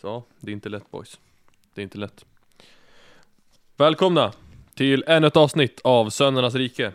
[0.00, 1.18] Så, det är inte lätt boys.
[1.74, 2.24] Det är inte lätt.
[3.76, 4.32] Välkomna
[4.74, 6.92] till ännu ett avsnitt av Söndernas rike.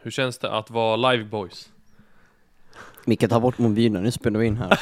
[0.00, 1.68] Hur känns det att vara live boys?
[3.04, 4.80] Micke, ta bort mobilen, nu spelar vi in här.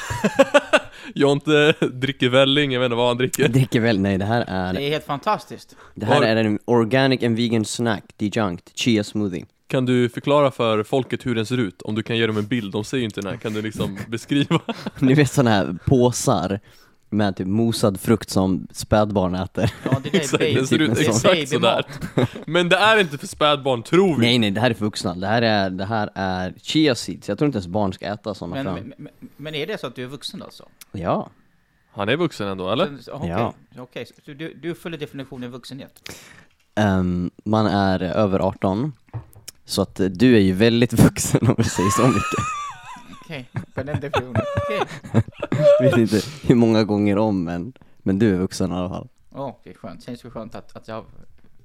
[1.14, 3.43] Jonte dricker välling, jag vet inte vad han dricker.
[3.43, 4.50] Jag dricker väl, nej det här Det
[4.80, 5.77] är, är helt fantastiskt.
[5.95, 9.46] det här Var- är en organic and vegan snack, dejunked, chia smoothie.
[9.66, 11.82] Kan du förklara för folket hur den ser ut?
[11.82, 13.37] Om du kan ge dem en bild, de ser ju inte den här.
[13.37, 14.61] Kan du liksom beskriva?
[14.98, 16.61] Ni vet sådana här påsar
[17.11, 19.72] med typ mosad frukt som spädbarn äter.
[19.85, 20.54] Ja, det där är Exakt, baby.
[20.54, 21.85] den ser ut det exakt sådär.
[22.46, 24.21] Men det är inte för spädbarn, tror vi.
[24.26, 25.14] Nej nej, det här är för vuxna.
[25.14, 27.29] Det här är, det här är chia seeds.
[27.29, 29.94] Jag tror inte ens barn ska äta sådana Men, men, men är det så att
[29.96, 30.68] du är vuxen alltså?
[30.93, 31.30] Ja.
[31.93, 32.97] Han är vuxen ändå, eller?
[33.00, 33.55] Så- Okej, Ja.
[33.78, 34.06] okej.
[34.06, 36.11] så du, du följer definitionen vuxenhet?
[36.74, 38.92] Ehm, man är över 18.
[39.64, 42.59] Så att du är ju väldigt vuxen om vi säger så mycket.
[43.30, 44.42] Okej, på den definitionen.
[44.56, 44.80] Okej.
[45.80, 49.08] Jag vet inte hur många gånger om men, men du är vuxen i alla fall.
[49.34, 50.05] Åh, okej, skönt.
[50.05, 51.05] Känns det skönt att, att jag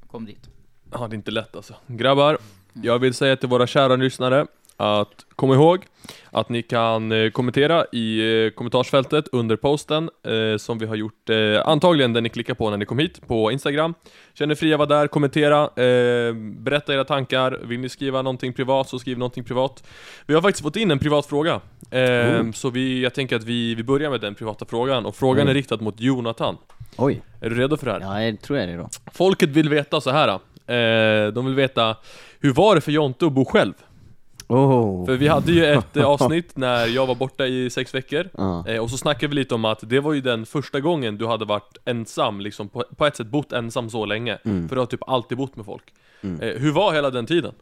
[0.07, 0.49] kom dit.
[0.91, 1.75] Ja, det är inte lätt alltså.
[1.87, 2.37] Grabbar,
[2.73, 5.85] jag vill säga till våra kära lyssnare att kom ihåg
[6.31, 11.29] att ni kan eh, kommentera i eh, kommentarsfältet under posten eh, som vi har gjort
[11.29, 13.93] eh, antagligen den ni klickar på när ni kom hit på Instagram.
[14.33, 17.59] Känn er fria att vara där, kommentera, eh, berätta era tankar.
[17.63, 19.83] Vill ni skriva någonting privat så skriv någonting privat.
[20.25, 21.61] Vi har faktiskt fått in en privat fråga.
[21.91, 22.51] Oh.
[22.51, 25.49] Så vi, jag tänker att vi, vi börjar med den privata frågan och frågan Mm.
[25.49, 26.57] är riktad mot Jonathan.
[26.97, 27.21] Oj.
[27.41, 27.99] Är du redo för det här?
[28.01, 28.89] Ja, jag tror jag det då.
[29.13, 30.39] Folket vill veta så här.
[31.31, 31.95] De vill veta
[32.39, 33.73] Hur var det för Jonte att bo själv?
[34.47, 35.05] Oh.
[35.05, 38.29] För vi hade ju ett eh, avsnitt när jag var borta i sex veckor
[38.67, 41.27] eh, Och så snackade vi lite om att det var ju den första gången du
[41.27, 44.69] hade varit ensam liksom På, på ett sätt bott ensam så länge Mm.
[44.69, 45.83] För du har typ alltid bott med folk
[46.23, 46.41] Mm.
[46.41, 47.53] eh, Hur var hela den tiden?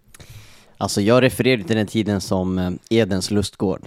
[0.77, 3.81] Alltså jag refererar till den tiden som Edens lustgård.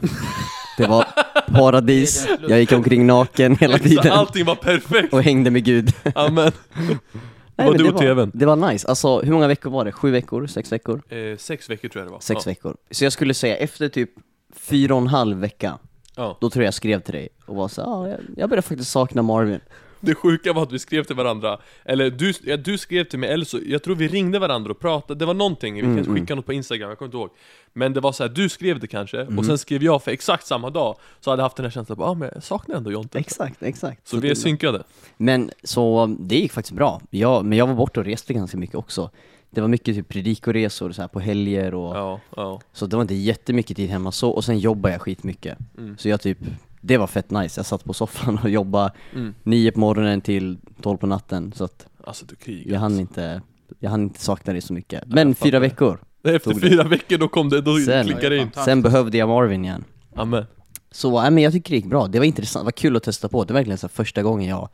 [0.78, 1.06] Det var
[1.54, 5.12] paradis, jag gick omkring naken hela tiden allting var perfekt!
[5.12, 5.92] och hängde med Gud.
[6.14, 6.52] Amen.
[7.56, 8.30] Nej, var men du det och tvn?
[8.34, 9.92] Det var nice, alltså hur många veckor var det?
[9.92, 10.46] Sju veckor?
[10.46, 11.02] Sex veckor?
[11.08, 12.50] Eh, sex veckor tror jag det var Sex ja.
[12.50, 12.76] veckor.
[12.90, 14.10] Så jag skulle säga efter typ
[14.54, 15.78] fyra och en halv vecka,
[16.16, 16.38] ja.
[16.40, 18.90] då tror jag jag skrev till dig och var så ja, jag, jag börjar faktiskt
[18.90, 19.60] sakna Marvin.
[20.06, 23.30] Det sjuka var att vi skrev till varandra Eller du, ja, du skrev till mig,
[23.30, 26.10] eller så, jag tror vi ringde varandra och pratade Det var någonting, vi Mm, kanske
[26.10, 26.20] mm.
[26.22, 27.30] skickade något på instagram, jag kommer inte ihåg
[27.72, 29.38] Men det var så här, du skrev det kanske, Mm.
[29.38, 32.02] och sen skrev jag för exakt samma dag Så hade jag haft den här känslan,
[32.02, 34.08] ah, men jag saknar ändå Jonte Exakt, exakt.
[34.08, 34.82] Så vi är det- synkade
[35.16, 37.00] Men så det gick faktiskt bra.
[37.10, 39.10] Jag, men jag var borta och reste ganska mycket också.
[39.50, 43.02] Det var mycket typ predikoresor så här på helger och Ja, ja så det var
[43.02, 45.58] inte jättemycket tid hemma så och sen jobbade jag skitmycket.
[45.78, 45.98] mm.
[45.98, 46.38] Så jag typ,
[46.86, 47.58] det var fett nice.
[47.58, 49.34] Jag satt på soffan och jobbade Mm.
[49.42, 53.42] nio på morgonen till tolv på natten så att Alltså du krigar jag hann inte,
[53.78, 55.02] jag hann inte sakna det så mycket.
[55.06, 55.58] Men fyra det.
[55.58, 56.68] veckor, Efter tog det.
[56.68, 59.84] fyra veckor då kom det, då Sen- klickade det in sen behövde jag Marvin igen.
[60.16, 60.44] Amen
[60.90, 63.02] Så nej, men jag tycker det gick bra, det var intressant, det var kul att
[63.02, 63.44] testa på.
[63.44, 64.68] Det var verkligen så första gången jag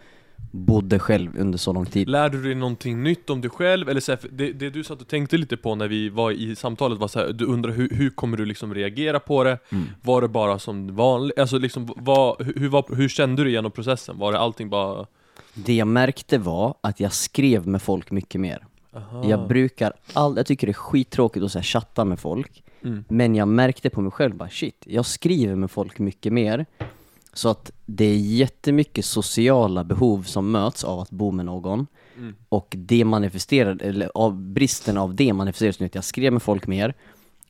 [0.51, 2.09] bodde själv under så lång tid.
[2.09, 3.89] Lärde du dig någonting nytt om dig själv?
[3.89, 6.57] Eller så här, det, det du satt och tänkte lite på när vi var i
[6.57, 9.59] samtalet var så här, du undrar hur, hur kommer du liksom reagera på det?
[9.73, 9.85] Mm.
[10.03, 11.39] Var det bara som vanligt?
[11.39, 14.19] Alltså liksom, vad, hur, hur, hur kände du genom processen?
[14.19, 15.07] Var det allting bara...
[15.55, 18.67] Det jag märkte var att jag skrev med folk mycket mer.
[18.97, 19.25] Aha.
[19.29, 23.05] Jag brukar all, jag tycker det är skittråkigt att så här, chatta med folk, Mm.
[23.09, 26.67] men jag märkte på mig själv bara shit, jag skriver med folk mycket mer.
[27.33, 31.87] Så att det är jättemycket sociala behov som möts av att bo med någon.
[32.17, 32.35] Mm.
[32.49, 36.67] Och det manifesterar, eller av bristen av det manifesteras nu att jag skrev med folk
[36.67, 36.95] mer.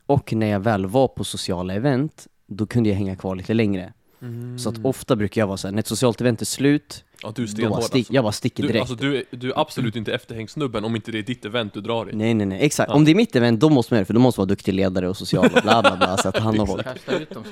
[0.06, 3.92] Och när jag väl var på sociala event, då kunde jag hänga kvar lite längre.
[4.22, 4.58] Mm.
[4.58, 7.42] Så att ofta brukar jag vara såhär, när ett socialt event är slut, Ja, du
[7.42, 8.12] är då stenhård stick, alltså.
[8.12, 8.80] jag bara sticker Du, direkt.
[8.80, 11.80] alltså du, är, du är absolut inte efterhängssnubben om inte det är ditt event du
[11.80, 12.16] drar i.
[12.16, 12.88] Nej nej nej, exakt.
[12.88, 12.94] Ja.
[12.94, 14.52] Om det är mitt event, då måste man göra det, för då måste man vara
[14.54, 16.86] duktig ledare och social och bla bla bla, så att hand om folk.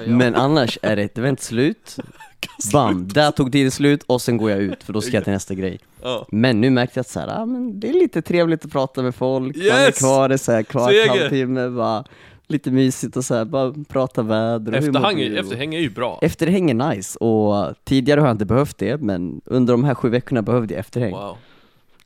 [0.06, 1.97] Men annars är det ett event slut,
[2.72, 5.32] bam, där tog tiden slut och sen går jag ut för då ska jag till
[5.32, 5.78] nästa grej.
[6.02, 6.26] Ja.
[6.31, 9.02] Men nu märkte jag att så här, ah, men det är lite trevligt att prata
[9.02, 9.98] med folk, man är Yes!
[9.98, 12.04] kvar, det är så här, kvar en halvtimme, bara
[12.50, 15.75] lite mysigt och så här, bara prata väder och hur mår Efterhäng, är- Och- efterhäng
[15.75, 16.19] är ju bra.
[16.22, 20.08] Efterhäng är nice och tidigare har jag inte behövt det, men under de här sju
[20.08, 21.12] veckorna behövde jag efterhäng.
[21.12, 21.37] Wow.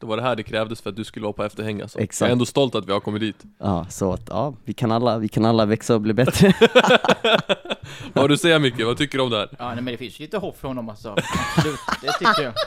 [0.00, 1.98] Det var det här det krävdes för att du skulle vara på efterhäng alltså.
[1.98, 2.20] Exakt.
[2.20, 3.36] Jag är ändå stolt att vi har kommit dit.
[3.58, 6.52] Ja, så att ja, vi kan alla, vi kan alla växa och bli bättre.
[8.12, 8.86] Vad du säga mycket?
[8.86, 9.48] Vad tycker du om det här?
[9.58, 11.16] Ja, nej, men det finns lite hopp för honom alltså.
[11.56, 12.52] Absolut, det tycker jag.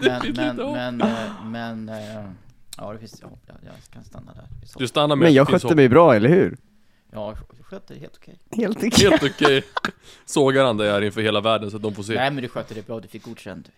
[0.00, 1.08] Men, men, men, eh,
[1.44, 1.94] men, eh,
[2.78, 3.40] ja det finns hopp.
[3.46, 4.44] Jag, jag kan stanna där.
[4.78, 6.56] Du stannar med Men jag skötte mig bra, eller hur?
[7.14, 8.34] Ja, jag skötte det helt okej.
[8.50, 8.90] Helt okej.
[9.10, 9.62] Helt okej.
[10.24, 12.14] Sågar han dig här inför hela världen så att de får se.
[12.14, 13.70] Nej men du skötte det bra, du fick godkänt.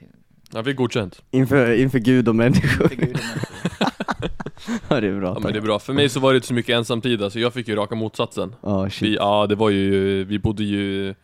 [0.52, 1.22] Jag fick godkänt.
[1.30, 2.88] Inför, inför Gud och människor.
[2.88, 3.00] Fick.
[4.88, 5.28] Ja, det är bra.
[5.36, 5.78] Ja men det är bra.
[5.78, 8.54] För mig så var det inte så mycket ensamtid, alltså jag fick ju raka motsatsen.
[8.62, 9.14] Ja, Vi, shit.
[9.18, 11.14] ja, det var ju, vi bodde ju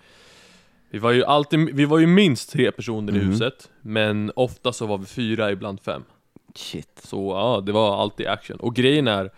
[0.90, 3.30] Vi var ju alltid, vi var ju minst tre personer i Mhm.
[3.30, 6.02] huset, men ofta så var vi fyra, ibland fem.
[6.54, 7.00] Shit.
[7.04, 8.56] Så ja, det var alltid action.
[8.60, 9.30] Och grejen är,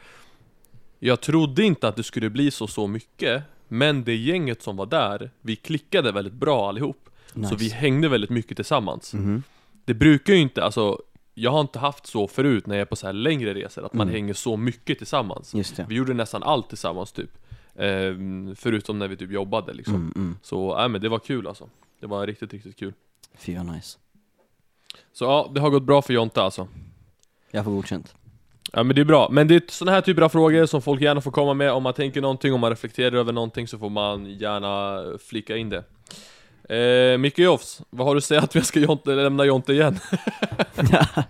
[1.09, 4.87] jag trodde inte att det skulle bli så, så mycket, men det gänget som var
[4.87, 7.09] där, vi klickade väldigt bra allihop.
[7.35, 7.49] Nice.
[7.49, 9.15] Så vi hängde väldigt mycket tillsammans.
[9.15, 9.43] Mhm.
[9.85, 10.99] Det brukar ju inte, alltså,
[11.35, 13.93] jag har inte haft så förut när jag är på så här längre resor, att
[13.93, 14.15] man Mm.
[14.15, 15.55] hänger så mycket tillsammans.
[15.89, 17.31] Vi gjorde nästan allt tillsammans typ.
[17.77, 19.95] Ehm, förutom när vi typ jobbade liksom.
[19.95, 20.37] Mm, mm.
[20.43, 21.69] Så, nej men det var kul alltså.
[22.01, 22.93] Det var riktigt, riktigt kul.
[23.39, 23.99] Fy vad nice.
[25.13, 26.69] Så ja, det har gått bra för Jonte alltså.
[27.51, 28.15] Jag får godkänt.
[28.73, 31.03] Ja men det är bra, men det är sådana här typer av frågor som folk
[31.03, 33.91] gärna får komma med Om man tänker någonting, om man reflekterar över någonting så får
[33.91, 35.85] man gärna flika in det
[36.77, 39.99] eh, Micke Jofs, vad har du att säga att vi ska Jonte, lämna Jonte igen?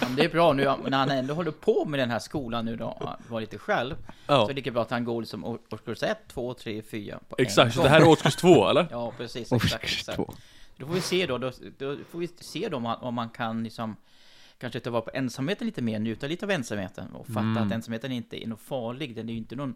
[0.00, 2.64] Ja, men det är bra nu när han ändå håller på med den här skolan
[2.64, 3.94] nu då, var lite själv.
[3.94, 7.18] Så Ja, är det lika bra att han går liksom årskurs 1, 2, 3, 4
[7.28, 8.86] på en exakt, så det här är årskurs två eller?
[8.90, 9.52] Ja, precis.
[9.52, 10.16] Exakt, exakt.
[10.16, 10.34] två.
[10.76, 13.28] Då får vi se då, då, då får vi se då om man, om man
[13.28, 13.96] kan liksom
[14.60, 17.56] Kanske ta vara på ensamheten lite mer, njuta lite av ensamheten och fatta Mm.
[17.56, 19.74] att ensamheten inte är något farlig, den är ju inte någon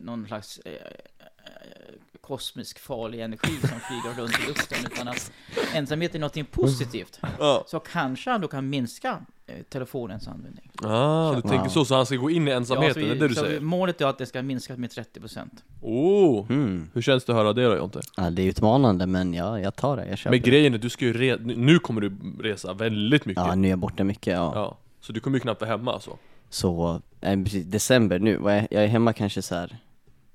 [0.00, 5.32] någon slags eh, eh, kosmisk farlig energi som flyger runt i luften utan att
[5.74, 7.20] ensamhet är något positivt.
[7.66, 9.26] Så kanske han då kan minska
[9.68, 10.70] telefonens användning.
[10.82, 13.28] ah, du tänker så, så han ska gå in i ensamheten, Ja, vi- det är
[13.28, 13.60] det du säger?
[13.60, 15.64] Målet är att det ska minskas med 30%.
[15.80, 16.90] Oh, Mm.
[16.94, 18.00] hur känns det att höra det då Jonte?
[18.16, 20.90] Ja, det är utmanande men ja, jag tar det, jag köper Men grejen är, du
[20.90, 22.12] ska ju re- nu kommer du
[22.42, 24.52] resa väldigt mycket Ja, nu är jag borta mycket, ja.
[24.54, 26.16] Ja, så du kommer ju knappt vara hemma alltså
[26.50, 28.38] Så, precis, december nu,
[28.70, 29.76] jag är hemma kanske så här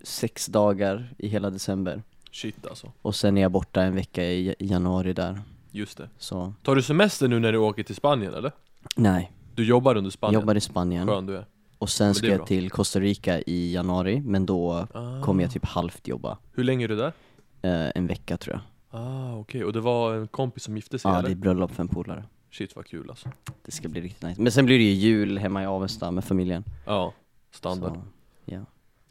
[0.04, 2.04] sex dagar i hela december.
[2.32, 5.42] Shit alltså, Och sen är jag borta en vecka i i januari där.
[5.72, 8.52] just det Så, Tar du semester nu när du åker till Spanien eller?
[8.96, 9.32] Nej.
[9.56, 10.42] Du jobbar under Spanien?
[10.42, 11.08] Jobbar i Spanien.
[11.08, 11.46] Skön du är
[11.78, 12.46] Och sen ska jag bra.
[12.46, 15.22] till Costa Rica i januari, men då ah.
[15.22, 16.38] kommer jag typ halvt jobba.
[16.54, 17.14] Hur länge är du där?
[17.62, 18.62] Eh, en vecka tror jag.
[19.02, 21.30] Ah okej, och det var en kompis som gifte sig Ja, eller?
[21.30, 22.24] det är bröllop för en polare.
[22.52, 23.30] Shit vad kul alltså
[23.66, 24.42] Det ska bli riktigt nice.
[24.42, 26.64] Men sen blir det ju jul hemma i Avesta med familjen.
[26.86, 27.14] Ja,
[27.52, 28.02] standard Så,
[28.46, 28.60] ja.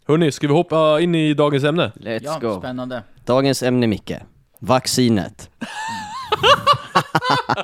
[0.07, 1.93] Hörni, ska vi hoppa in i dagens ämne?
[1.97, 2.59] Let's ja, go.
[2.59, 3.03] spännande.
[3.25, 4.13] Dagens ämne Micke.
[4.59, 5.51] Vaccinet.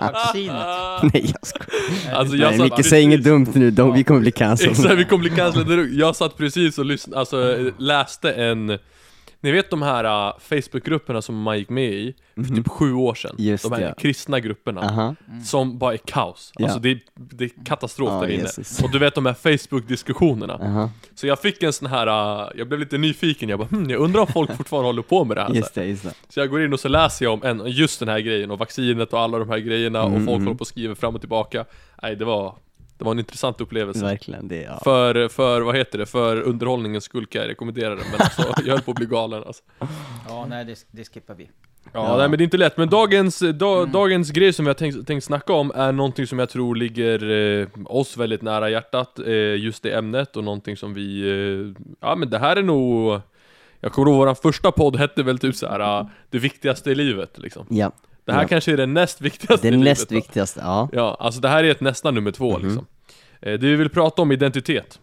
[0.01, 0.67] Vaccinet.
[1.13, 2.15] Nej jag skojar.
[2.15, 4.73] Alltså jag Nej satt Micke säg inget dumt nu, de, vi kommer bli cancelled.
[4.73, 8.79] Exakt, vi kommer bli cancellade Jag satt precis och lyssnade, alltså läste en
[9.43, 13.15] Ni vet de här uh, Facebookgrupperna som man gick med i för typ sju år
[13.15, 13.35] sedan?
[13.39, 13.95] Just de här det.
[13.99, 15.15] kristna grupperna Aha.
[15.45, 16.65] Som bara är kaos, Ja.
[16.65, 18.83] alltså det, är, det är katastrof Ja, där inne Jesus.
[18.83, 20.91] Och du vet de här Facebook-diskussionerna Aha.
[21.15, 24.01] Så jag fick en sån här, uh, jag blev lite nyfiken, jag bara hm, jag
[24.01, 25.55] undrar om folk fortfarande håller på med det här.
[25.55, 26.13] Just det, just det.
[26.29, 28.59] Så jag går in och så läser jag om en, just den här grejen och
[28.59, 30.47] vaccinet och alla de här grejerna och Mm, folk mm.
[30.47, 31.65] håller på och skriver fram och tillbaka
[32.03, 32.55] Nej det var,
[33.01, 34.81] det var en intressant upplevelse Verkligen, det, ja.
[34.85, 38.73] för, för, vad heter det, för underhållningens skull kan jag rekommendera det Men alltså, jag
[38.73, 39.63] höll på att bli galen alltså.
[40.29, 41.45] Ja, nej, det, det skippar vi.
[41.45, 42.17] Ja, Ja.
[42.17, 45.25] nej men det är inte lätt, men dagens, da, dagens grej som har tänkt, tänkt
[45.25, 49.83] snacka om är någonting som jag tror ligger eh, oss väldigt nära hjärtat, eh, just
[49.83, 53.21] det ämnet och någonting som vi, eh, ja men det här är nog
[53.81, 56.95] jag kommer ihåg våran första podd hette väl typ så här ah, det viktigaste i
[56.95, 57.67] livet liksom.
[57.71, 57.93] Ja,
[58.25, 58.49] Det här Ja.
[58.49, 59.85] kanske är det näst viktigaste det livet.
[59.85, 60.15] näst då.
[60.15, 60.89] viktigaste, ja.
[60.93, 62.67] Ja, alltså det här är ett nästan nummer två Mhm.
[62.69, 62.87] liksom.
[63.41, 64.99] Eh, det vi vill prata om identitet.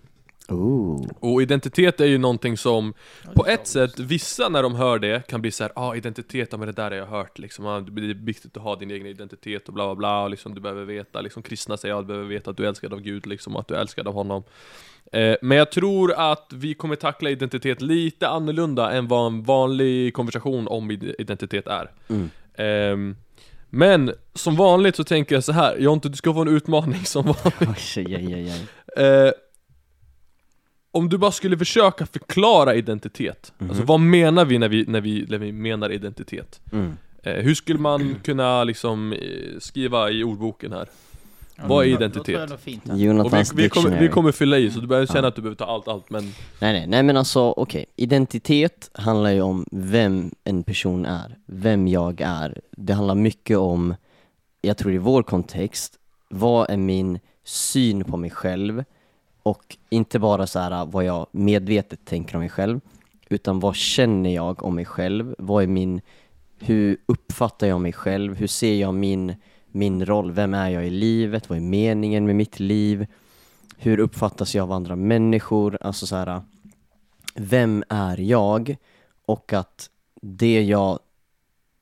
[0.50, 1.08] Ooh.
[1.19, 2.94] Och identitet är ju någonting som
[3.25, 6.50] Ja, på ett sätt, vissa när de hör det kan bli så här, ah identitet,
[6.52, 8.92] ja men det där har jag hört liksom, ah, det är viktigt att ha din
[8.92, 12.01] egen identitet och bla bla bla, och liksom, du behöver veta, liksom kristna säger, ja,
[12.01, 14.08] du behöver veta att du är älskad av Gud liksom, och att du är älskad
[14.08, 14.44] av honom.
[15.12, 20.13] Eh, men jag tror att vi kommer tackla identitet lite annorlunda än vad en vanlig
[20.13, 21.91] konversation om id- identitet är.
[22.10, 22.30] Mm.
[22.58, 23.16] Ehm,
[23.70, 27.24] men som vanligt så tänker jag så här, Jonte du ska få en utmaning som
[27.26, 27.98] vanligt.
[27.98, 28.54] Oj, oj,
[28.98, 29.04] oj.
[29.06, 29.32] Eh,
[30.92, 33.70] om du bara skulle försöka förklara identitet, Mhm.
[33.70, 36.62] alltså vad menar vi när vi, när vi, när vi menar identitet?
[36.72, 36.98] Mm.
[37.24, 39.20] Eh, hur skulle man kunna liksom eh,
[39.60, 40.90] skriva i ordboken här?
[41.58, 42.52] Ja, Vad är identitet?
[42.52, 45.28] Och vi, Jonathans vi, kommer, vi kommer fylla i, så du behöver känna Ja.
[45.28, 49.30] att du behöver ta allt, allt, men Nej, nej, nej men alltså okej, identitet handlar
[49.32, 52.62] ju om vem en person är, vem jag är.
[52.72, 53.96] Det handlar mycket om,
[54.62, 56.00] jag tror i vår kontext,
[56.30, 58.84] vad är min syn på mig själv
[59.44, 62.80] och inte bara så här vad jag medvetet tänker om mig själv,
[63.30, 66.02] utan vad känner jag om mig själv, vad är min,
[66.60, 69.36] hur uppfattar jag mig själv, hur ser jag min,
[69.77, 73.07] min roll, vem är jag i livet, vad är meningen med mitt liv,
[73.77, 76.41] hur uppfattas jag av andra människor, alltså så här,
[77.36, 78.75] vem är jag?
[79.25, 79.89] Och att
[80.22, 81.00] det jag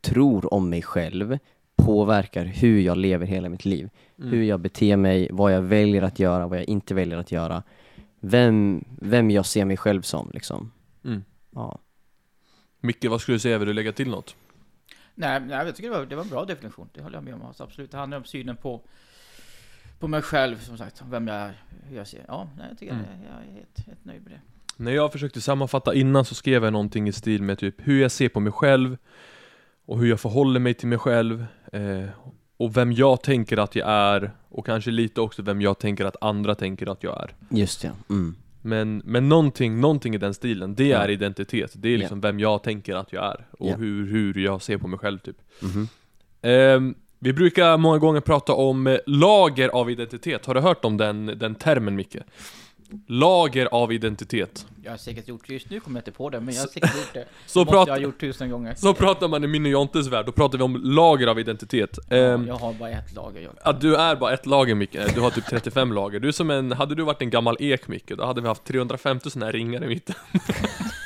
[0.01, 1.37] tror om mig själv
[1.75, 3.89] påverkar hur jag lever hela mitt liv.
[4.19, 4.31] Mm.
[4.31, 7.63] Hur jag beter mig, vad jag väljer att göra, vad jag inte väljer att göra.
[8.19, 10.71] Vem, vem jag ser mig själv som liksom.
[11.05, 11.23] Mm.
[11.51, 11.79] Ja.
[12.79, 13.57] Micke, vad skulle du säga?
[13.57, 14.35] Vill du lägga till något?
[15.15, 16.89] Nej, nej jag tycker det var, det var en bra definition.
[16.93, 17.41] Det håller jag med om.
[17.45, 17.91] Alltså, absolut.
[17.91, 18.81] Det handlar om synen på,
[20.00, 21.03] på mig själv, som sagt.
[21.10, 22.25] Vem jag är, hur jag ser.
[22.27, 23.05] Ja, nej, jag tycker Mm.
[23.05, 24.39] det, jag är helt, helt nöjd med det.
[24.84, 28.12] När jag försökte sammanfatta innan så skrev jag någonting i stil med typ hur jag
[28.12, 28.98] ser på mig själv
[29.86, 32.05] och hur jag förhåller mig till mig själv eh,
[32.57, 36.15] och vem jag tänker att jag är och kanske lite också vem jag tänker att
[36.22, 37.36] andra tänker att jag är.
[37.50, 38.36] Just ja, mm.
[38.65, 41.72] Men, men någonting, någonting i den stilen, det är identitet.
[41.75, 44.88] Det är liksom vem jag tänker att jag är och hur, hur jag ser på
[44.88, 45.38] mig själv typ.
[45.60, 45.88] Mhm.
[46.41, 50.45] Ehm, vi brukar många gånger prata om eh, lager av identitet.
[50.45, 52.17] Har du hört om den, den termen Micke?
[53.07, 54.65] Lager av identitet.
[54.83, 56.95] Jag har säkert gjort, just nu kommer jag inte på det, men jag har säkert
[56.95, 57.25] gjort det.
[57.45, 58.75] Så, måste prat, jag ha gjort tusen gånger.
[58.75, 61.99] så pratar man i min och Jontes värld, då pratar vi om lager av identitet.
[62.09, 63.41] Ja, Ehm, jag har bara ett lager.
[63.41, 63.53] Jag.
[63.61, 66.19] att du är bara ett lager Micke, du har typ 35 lager.
[66.19, 68.63] Du är som en, hade du varit en gammal ek Micke, då hade vi haft
[68.63, 70.15] 350 sådana här ringar i mitten.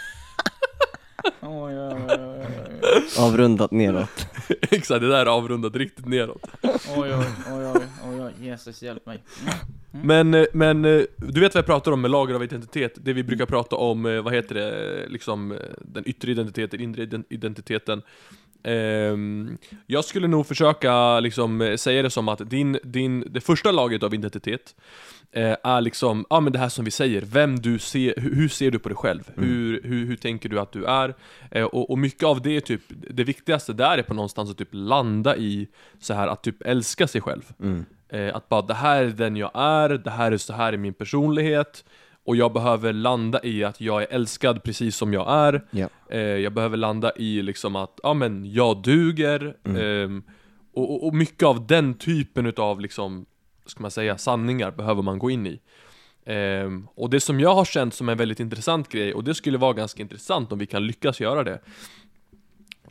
[3.19, 4.27] Avrundat neråt.
[4.61, 6.47] Exakt, det där är avrundat riktigt neråt.
[6.63, 7.65] Oj, oj, oj,
[8.05, 9.23] oj, oj, Jesus hjälp mig.
[9.93, 10.07] Mm.
[10.07, 12.93] Men, eh, men eh, du vet vad jag pratar om med lager av identitet?
[12.95, 17.25] Det vi brukar prata om, eh, vad heter det, liksom den yttre identiteten, inre ident-
[17.29, 18.01] identiteten.
[18.63, 23.71] Ehm, jag skulle nog försöka liksom eh, säga det som att din, din, det första
[23.71, 24.75] lagret av identitet
[25.31, 28.71] eh, är liksom, ja men det här som vi säger, vem du ser, hur, ser
[28.71, 29.31] du på dig själv?
[29.37, 29.49] Mm.
[29.49, 31.15] Hur, hur, hur tänker du att du är?
[31.51, 34.69] Eh, och, och mycket av det typ, det viktigaste där är på någonstans att typ
[34.71, 35.67] landa i
[35.99, 37.43] så här att typ älska sig själv.
[37.59, 37.85] Mm.
[38.33, 40.93] Att bara det här är den jag är, det här är så här är min
[40.93, 41.83] personlighet
[42.29, 45.65] och jag behöver landa i att jag är älskad precis som jag är.
[45.71, 45.89] Ja.
[46.09, 49.57] Eh, jag behöver landa i liksom att, ja men jag duger.
[49.65, 50.23] ehm,
[50.73, 53.25] och, och, och mycket av den typen utav liksom,
[53.65, 55.59] ska man säga, sanningar behöver man gå in i.
[56.25, 59.57] Ehm, och det som jag har känt som en väldigt intressant grej, och det skulle
[59.57, 61.61] vara ganska intressant om vi kan lyckas göra det.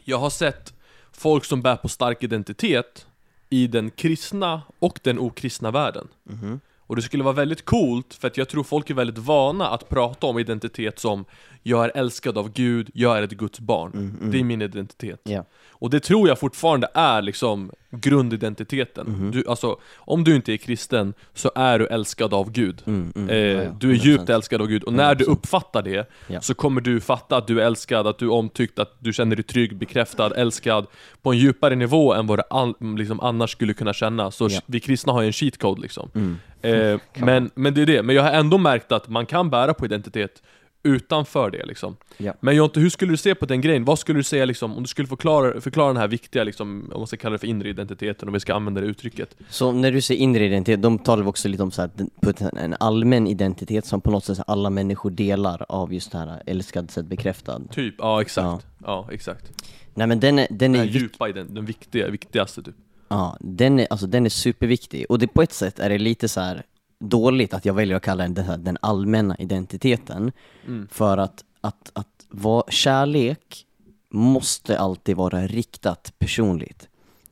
[0.05, 0.75] Jag har sett
[1.13, 3.07] folk som bär på stark identitet
[3.51, 6.09] i den kristna och den okristna världen.
[6.25, 6.61] Mhm.
[6.89, 9.89] Och det skulle vara väldigt coolt, för att jag tror folk är väldigt vana att
[9.89, 11.25] prata om identitet som
[11.63, 13.93] Jag är älskad av Gud, jag är ett Guds barn.
[13.93, 14.31] Mm, mm.
[14.31, 15.21] Det är min identitet.
[15.25, 15.45] Ja.
[15.81, 19.07] Och det tror jag fortfarande är liksom grundidentiteten.
[19.09, 19.31] Mhm.
[19.31, 22.83] Du, alltså, om du inte är kristen så är du älskad av Gud.
[22.87, 23.29] Mm, mm.
[23.31, 23.71] Eh, Ja, ja.
[23.81, 24.35] du är djupt 100%.
[24.35, 25.29] älskad av Gud, och när du 100%.
[25.33, 26.41] uppfattar det Ja.
[26.41, 29.37] så kommer du fatta att du är älskad, att du är omtyckt, att du känner
[29.37, 30.87] dig trygg, bekräftad, älskad
[31.23, 34.31] på en djupare nivå än vad du an, liksom annars skulle kunna känna.
[34.31, 34.61] Så Ja.
[34.67, 36.11] vi kristna har ju en cheat code liksom.
[36.15, 36.37] Mm.
[36.63, 39.51] Eh, Kan men, men det är det, men jag har ändå märkt att man kan
[39.51, 40.43] bära på identitet
[40.83, 41.97] utanför det liksom.
[42.17, 42.35] Ja.
[42.41, 43.85] Men Jonte, hur skulle du se på den grejen?
[43.85, 47.01] Vad skulle du säga liksom, om du skulle förklara, förklara den här viktiga, liksom, om
[47.01, 49.37] man ska kalla det för inre identiteten, om vi ska använda det uttrycket?
[49.49, 52.11] Så när du säger inre identitet, de talar vi också lite om så här, den-
[52.57, 56.91] en allmän identitet som på något sätt alla människor delar av just det här älskad,
[56.91, 57.61] sedd, bekräftad.
[57.71, 58.67] Typ, ja exakt.
[58.85, 59.53] Ja, exakt.
[59.95, 62.75] Nej men den är, den Den är vik- djupa, ident- den viktiga, viktigaste typ.
[63.09, 65.07] Ja, den är, alltså, den är superviktig.
[65.09, 66.63] Och det, på ett sätt är det lite så här
[67.01, 70.33] dåligt att jag väljer att kalla den den, här, den allmänna identiteten.
[70.67, 70.89] Mm.
[70.91, 73.67] För att, att, att vara kärlek
[74.11, 76.89] måste alltid vara riktat personligt.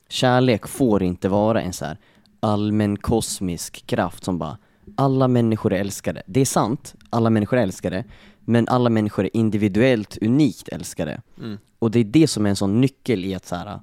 [0.09, 1.97] Kärlek får inte vara en så här
[2.39, 4.57] allmän kosmisk kraft som bara
[4.95, 6.23] alla människor är älskade.
[6.27, 8.03] Det är sant, alla människor är älskade,
[8.39, 11.21] men alla människor är individuellt unikt älskade.
[11.37, 11.57] Mm.
[11.79, 13.79] Och det är det som är en sån nyckel i att så här,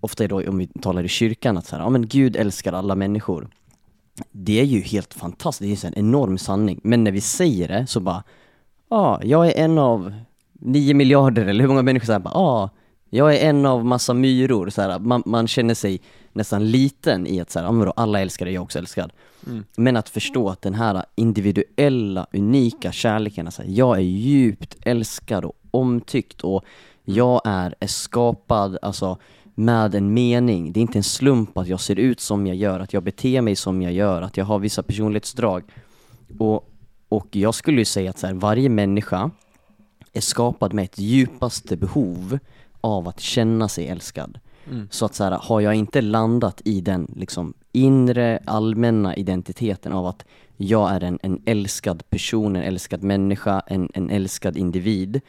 [0.00, 2.94] ofta då, om vi talar i kyrkan, att så här, ja men Gud älskar alla
[2.94, 3.48] människor.
[4.30, 6.80] Det är ju helt fantastiskt, det är så en enorm sanning.
[6.82, 8.22] Men när vi säger det så bara,
[8.90, 10.14] ja, jag är en av
[10.52, 12.70] nio miljarder, eller hur många människor säger bara, ja,
[13.10, 14.70] jag är en av massa myror.
[14.70, 16.00] Så här, man, man känner sig
[16.32, 19.12] nästan liten i att så här, då, alla älskar det, jag också älskad.
[19.46, 19.64] Mm.
[19.76, 25.56] Men att förstå att den här individuella, unika kärleken, alltså, jag är djupt älskad och
[25.70, 26.64] omtyckt och
[27.04, 29.18] jag är, är skapad alltså,
[29.54, 30.72] med en mening.
[30.72, 33.40] Det är inte en slump att jag ser ut som jag gör, att jag beter
[33.40, 35.62] mig som jag gör, att jag har vissa personlighetsdrag.
[36.38, 36.70] Och,
[37.08, 39.30] och jag skulle ju säga att här, varje människa
[40.12, 42.38] är skapad med ett djupaste behov
[42.80, 44.38] av att känna sig älskad.
[44.70, 44.88] Mm.
[44.90, 50.06] Så att så här, har jag inte landat i den liksom inre allmänna identiteten av
[50.06, 50.24] att
[50.56, 55.20] jag är en, en älskad person, en älskad människa, en, en älskad individ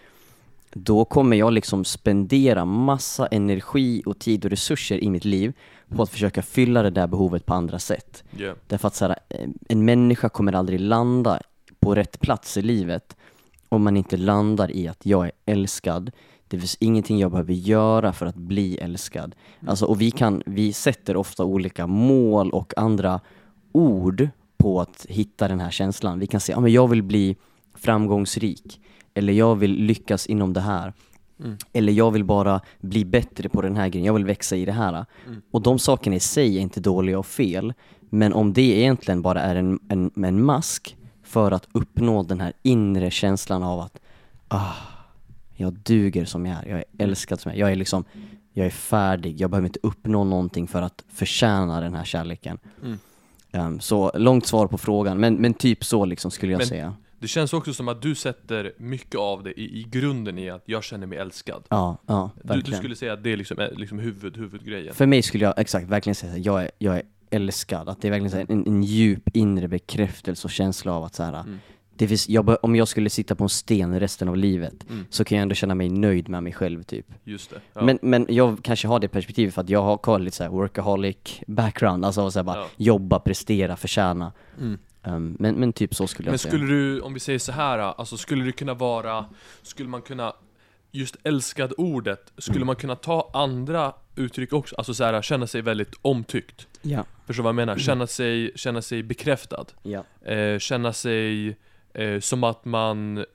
[0.78, 5.54] då kommer jag liksom spendera massa energi och tid och resurser i mitt liv
[5.90, 8.24] på att försöka fylla det där behovet på andra sätt.
[8.38, 8.56] Yeah.
[8.68, 11.40] Därför att så här, eh, en människa kommer aldrig landa
[11.80, 13.16] på rätt plats i livet
[13.70, 16.12] om man inte landar i att jag är älskad.
[16.48, 19.36] Det finns ingenting jag behöver göra för att bli älskad.
[19.68, 23.20] Alltså, och vi, kan, vi sätter ofta olika mål och andra
[23.72, 26.20] ord på att hitta den här känslan.
[26.20, 27.36] Vi kan säga, men jag vill bli
[27.76, 28.82] framgångsrik.
[29.18, 30.94] Eller jag vill lyckas inom det här.
[31.40, 31.58] Mm.
[31.74, 34.72] Eller jag vill bara bli bättre på den här grejen, jag vill växa i det
[34.72, 35.06] här.
[35.28, 35.42] Mm.
[35.52, 37.74] Och de sakerna i sig är inte dåliga och fel,
[38.10, 42.54] men om det egentligen bara är en, en, en mask för att uppnå den här
[42.64, 44.00] inre känslan av att
[44.48, 44.74] ah,
[45.56, 48.04] jag duger som jag är, jag är älskad som jag är, jag är liksom,
[48.54, 52.58] jag är färdig, jag behöver inte uppnå någonting för att förtjäna den här kärleken.
[52.84, 52.98] Mm.
[53.52, 56.94] Ehm, så långt svar på frågan, men, men typ så liksom skulle jag Men- säga.
[57.26, 60.64] Det känns också som att du sätter mycket av det i, i grunden i att
[60.66, 61.64] jag känner mig älskad.
[61.70, 62.72] Ja, ja, Du, verkligen.
[62.72, 64.94] du skulle säga att det är liksom, är liksom huvud, huvudgrejen?
[64.96, 68.08] För mig skulle jag exakt verkligen säga att jag är, jag är älskad, att det
[68.08, 71.34] är verkligen så här, en, en djup inre bekräftelse och känsla av att så här,
[71.40, 71.60] Mm.
[71.96, 75.06] det finns, jag, om jag skulle sitta på en sten resten av livet Mm.
[75.10, 77.06] så kan jag ändå känna mig nöjd med mig själv typ.
[77.24, 77.62] Just det.
[77.74, 77.82] Ja.
[77.84, 80.50] Men, men jag kanske har det perspektivet för att jag har kvar lite så här
[80.52, 81.18] workaholic
[81.48, 82.68] background, alltså så här bara Ja.
[82.78, 84.32] jobba, prestera, förtjäna.
[84.60, 84.78] Mm.
[85.08, 86.52] Um, men, men typ så skulle jag Men säga.
[86.52, 89.26] skulle du, om vi säger så här, alltså skulle det kunna vara,
[89.62, 90.34] skulle man kunna,
[90.92, 92.66] just älskad ordet, skulle Mm.
[92.68, 94.76] man kunna ta andra uttryck också?
[94.76, 96.68] Alltså så här, känna sig väldigt omtyckt.
[96.82, 97.74] Ja, Förstår du vad jag menar?
[97.74, 97.84] Mm.
[97.84, 99.66] Känna sig, känna sig bekräftad.
[99.84, 100.04] ja.
[100.32, 101.58] Eh, känna sig
[101.94, 103.26] eh, som att man...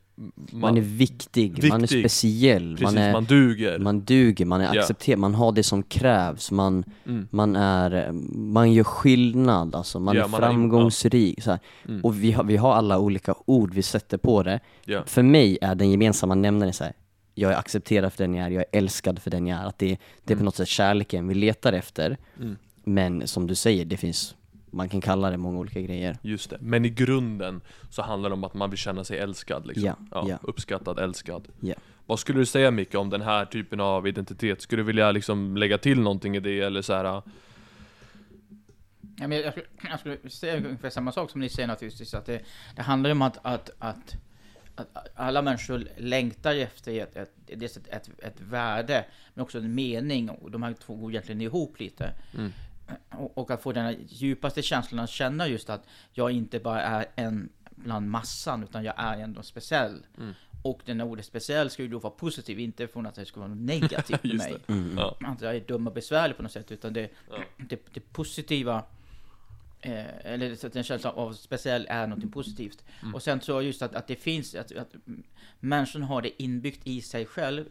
[0.53, 2.01] Man, är viktig, man är Viktig.
[2.01, 3.79] speciell, Precis, man, är, man duger.
[3.79, 4.81] man duger, man är Ja.
[4.81, 7.29] accepterad, man har det som krävs, man, Mm.
[7.31, 11.59] man är, man gör skillnad, alltså man Ja, är man är- framgångsrik här.
[11.89, 12.05] Mm.
[12.05, 14.61] Och vi har, vi har alla olika ord vi sätter på det.
[14.85, 15.03] Ja.
[15.07, 16.93] För mig är den gemensamma nämnaren så här.
[17.35, 19.65] jag är accepterad för den jag är, jag är älskad för den jag är.
[19.67, 19.87] Att det,
[20.25, 20.45] det är på Mm.
[20.45, 22.17] något sätt kärleken vi letar efter.
[22.41, 22.57] Mm.
[22.85, 24.35] Men som du säger, det finns,
[24.71, 26.19] man kan kalla det många olika grejer.
[26.23, 26.59] Just det.
[26.61, 27.61] Men i grunden
[27.91, 30.09] så handlar det om att man vill känna sig älskad liksom.
[30.11, 30.39] Ja, ja.
[30.43, 31.49] Uppskattad, älskad.
[31.61, 31.75] Ja.
[32.07, 34.61] Vad skulle du säga Micke om den här typen av identitet?
[34.61, 37.23] Skulle du vilja liksom lägga till någonting i det eller så här?
[39.21, 42.27] Ja, men jag, skulle, jag skulle säga ungefär samma sak som ni säger naturligtvis, att
[42.27, 42.41] det,
[42.77, 44.17] det handlar om att, att, att,
[44.75, 49.75] att alla människor längtar efter ett, ett, dels ett, ett, ett värde, men också en
[49.75, 52.13] mening, och de här två går egentligen ihop lite.
[52.39, 52.53] Mm.
[53.11, 57.49] Och, att få den djupaste känslan att känna just att jag inte bara är en
[57.71, 60.07] bland massan, utan jag är ändå speciell.
[60.19, 60.35] Mm.
[60.63, 63.41] Och den här ordet speciell ska ju då vara positiv, inte från att det ska
[63.41, 64.57] vara något negativt Just mig.
[64.67, 64.73] det.
[64.73, 64.99] Mm.
[64.99, 65.17] Ja.
[65.21, 67.37] Att jag är dum och besvärlig på något sätt, utan det, Ja.
[67.57, 68.85] det, det positiva
[69.83, 72.85] Eh, eller så att en känsla av speciell är något positivt.
[73.03, 73.15] Mm.
[73.15, 74.95] Och sen så just att, att det finns, att, att
[75.61, 77.65] människan har det inbyggt i sig själv.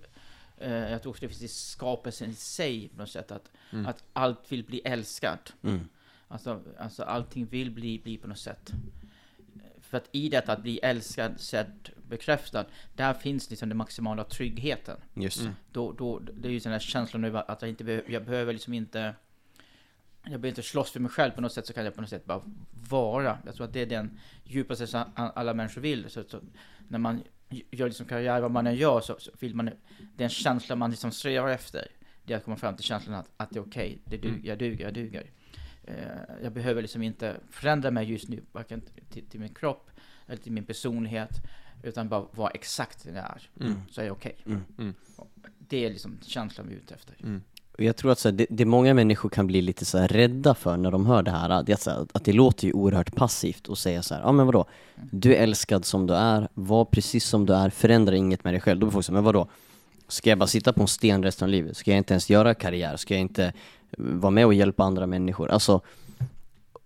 [0.59, 3.31] Eh, jag tror också det finns i skapelsen i sig på något sätt.
[3.31, 3.85] Att, Mm.
[3.85, 5.39] att allt vill bli älskad.
[5.63, 5.87] Mm.
[6.27, 8.71] Alltså, alltså allting vill bli, bli på något sätt.
[9.81, 14.97] För att i detta att bli älskad, sedd, bekräftad, där finns liksom den maximala tryggheten.
[15.13, 15.43] Just det.
[15.45, 15.55] Mm.
[15.71, 18.53] Då, då, det är ju den här känslan av att jag inte behöver, jag behöver
[18.53, 19.15] liksom inte
[20.23, 22.09] jag behöver inte slåss för mig själv på något sätt så kan jag på något
[22.09, 22.41] sätt bara
[22.89, 23.37] vara.
[23.45, 26.09] Jag tror att det är den djupaste som alla människor vill.
[26.09, 26.39] Så, så
[26.87, 29.69] när man gör liksom karriär, vad man än gör, så, så vill man,
[30.15, 31.87] den känslan man liksom strävar efter,
[32.23, 34.41] det är att komma fram till känslan att, att det är okej, det du, Mm.
[34.45, 35.31] jag duger, jag duger.
[35.83, 35.95] Eh,
[36.43, 39.89] jag behöver liksom inte förändra mig just nu, varken till, till min kropp
[40.27, 41.29] eller till min personlighet,
[41.83, 43.81] utan bara vara exakt den jag är, Mm.
[43.91, 44.35] så är jag okej.
[44.45, 44.61] Mm.
[44.77, 44.93] Mm.
[45.59, 47.41] Det är liksom känslan vi är ute efter.
[47.81, 50.55] Jag tror att så här, det, det många människor kan bli lite så här rädda
[50.55, 53.69] för när de hör det här, det så här, att det låter ju oerhört passivt
[53.69, 54.65] att säga så här, ja men vadå,
[55.11, 58.61] du är älskad som du är, var precis som du är, förändra inget med dig
[58.61, 58.79] själv.
[58.79, 59.47] Då blir folk så här, men vadå,
[60.07, 61.77] ska jag bara sitta på en sten resten av livet?
[61.77, 62.97] Ska jag inte ens göra karriär?
[62.97, 63.51] Ska jag inte eh,
[63.97, 65.51] vara med och hjälpa andra människor?
[65.51, 65.81] Alltså,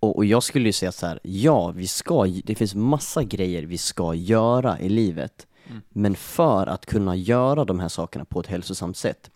[0.00, 3.62] och, och jag skulle ju säga så här, ja, vi ska, det finns massa grejer
[3.62, 5.82] vi ska göra i livet, Mm.
[5.88, 9.30] men för att kunna göra de här sakerna på ett hälsosamt sätt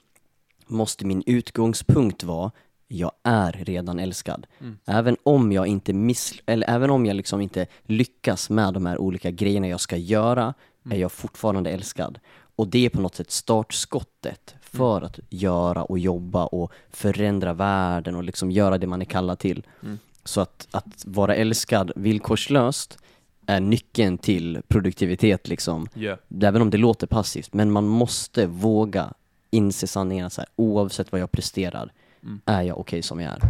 [0.69, 2.51] måste min utgångspunkt vara
[2.89, 4.47] jag är redan älskad.
[4.61, 4.79] Mm.
[4.87, 8.99] Även om jag inte miss, eller även om jag liksom inte lyckas med de här
[8.99, 10.55] olika grejerna jag ska göra,
[10.85, 10.97] Mm.
[10.97, 12.19] är jag fortfarande älskad.
[12.57, 15.07] Och det är på något sätt startskottet för Mm.
[15.07, 19.63] att göra och jobba och förändra världen och liksom göra det man är kallad till.
[19.83, 19.99] Mm.
[20.25, 22.99] Så att, att vara älskad villkorslöst
[23.47, 25.89] är nyckeln till produktivitet liksom.
[25.97, 26.19] Yeah.
[26.43, 29.13] Även om det låter passivt, men man måste våga
[29.51, 32.41] inse sanningen att så här, oavsett vad jag presterar, Mm.
[32.47, 33.43] är jag okej som jag är.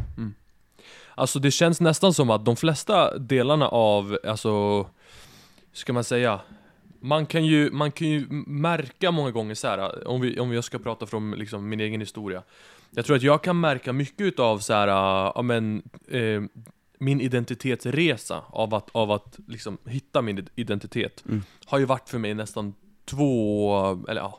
[1.15, 4.87] Alltså det känns nästan som att de flesta delarna av, alltså,
[5.73, 6.41] ska man säga,
[7.01, 10.65] man kan ju, man kan ju märka många gånger så här, om, vi, om jag
[10.65, 12.43] ska prata från liksom min egen historia.
[12.91, 16.43] Jag tror att jag kan märka mycket utav så här, ja men, eh,
[16.99, 21.43] min identitetsresa av att, av att liksom hitta min identitet Mm.
[21.67, 24.39] har ju varit för mig nästan två, eller ja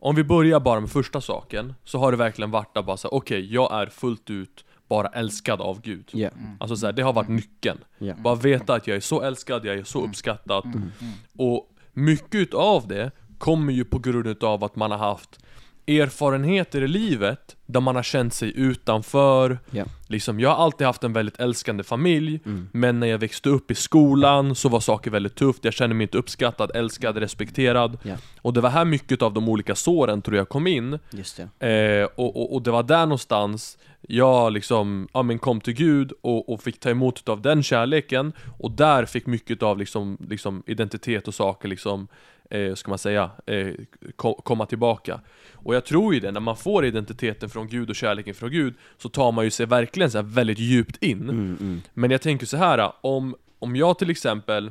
[0.00, 3.10] Om vi börjar bara med första saken, så har det verkligen varit att bara säga
[3.10, 6.10] okej, jag är fullt ut bara älskad av Gud.
[6.12, 6.28] Ja.
[6.28, 6.50] Mm.
[6.60, 7.78] Alltså så här, det har varit nyckeln.
[7.98, 8.14] Ja.
[8.14, 10.64] Bara veta att jag är så älskad, jag är så uppskattad.
[10.64, 10.78] Mm.
[10.78, 11.12] Mm.
[11.36, 15.38] Och mycket utav det kommer ju på grund av att man har haft
[15.88, 19.84] erfarenheter i livet där man har känt sig utanför Ja.
[20.06, 22.68] Liksom, jag har alltid haft en väldigt älskande familj Mm.
[22.72, 26.02] Men när jag växte upp i skolan så var saker väldigt tufft Jag kände mig
[26.02, 28.14] inte uppskattad, älskad, respekterad Ja.
[28.42, 31.68] Och det var här mycket av de olika såren tror jag kom in Just det.
[31.68, 36.12] Eh, och, och, och det var där någonstans jag liksom, ja men kom till Gud
[36.20, 40.62] och, och fick ta emot av den kärleken Och där fick mycket av liksom, liksom
[40.66, 42.08] identitet och saker liksom,
[42.50, 43.68] eh, ska man säga, eh,
[44.16, 45.20] ko- komma tillbaka
[45.52, 48.74] Och jag tror ju det, när man får identiteten från Gud och kärleken från Gud
[48.98, 51.80] Så tar man ju sig verkligen så väldigt djupt in Mm, mm.
[51.94, 54.70] Men jag tänker så här om, om jag till exempel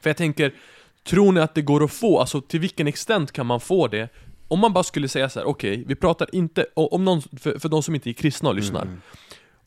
[0.00, 0.52] För jag tänker,
[1.04, 4.08] tror ni att det går att få, alltså till vilken extent kan man få det?
[4.48, 7.68] Om man bara skulle säga så här: okej, vi pratar inte, om någon, för, för
[7.68, 8.88] de som inte är kristna och lyssnar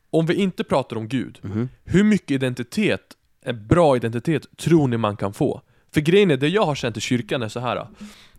[0.10, 1.70] Om vi inte pratar om Gud, Mhm.
[1.84, 3.02] hur mycket identitet,
[3.42, 5.62] en bra identitet, tror ni man kan få?
[5.96, 7.88] För grejen är, det jag har känt i kyrkan är så här.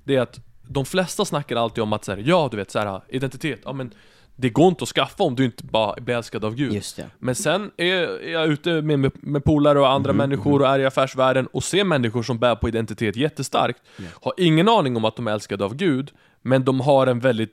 [0.05, 2.79] Det är att de flesta snackar alltid om att så här, ja du vet så
[2.79, 3.95] här, identitet, ja men
[4.37, 6.73] det går inte att skaffa om du inte bara blir älskad av Gud.
[7.19, 11.47] Men sen är jag ute med, med, polare och andra människor och är i affärsvärlden
[11.47, 13.83] och ser människor som bär på identitet jättestarkt.
[14.23, 17.53] Har ingen aning om att de är älskade av Gud Men de har en väldigt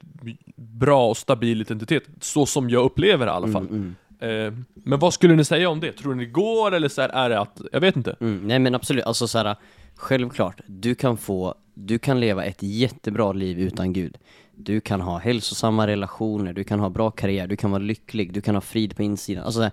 [0.56, 3.68] bra och stabil identitet, så som jag upplever det i alla fall.
[3.68, 5.92] Mm, eh, Men vad skulle ni säga om det?
[5.92, 8.16] Tror ni det går eller så här, är det att, jag vet inte.
[8.20, 9.56] Mm, nej men absolut, alltså så här,
[9.96, 14.18] självklart, du kan få, du kan leva ett jättebra liv utan Gud.
[14.56, 18.42] Du kan ha hälsosamma relationer, du kan ha bra karriär, du kan vara lycklig, du
[18.42, 19.44] kan ha frid på insidan.
[19.44, 19.70] Alltså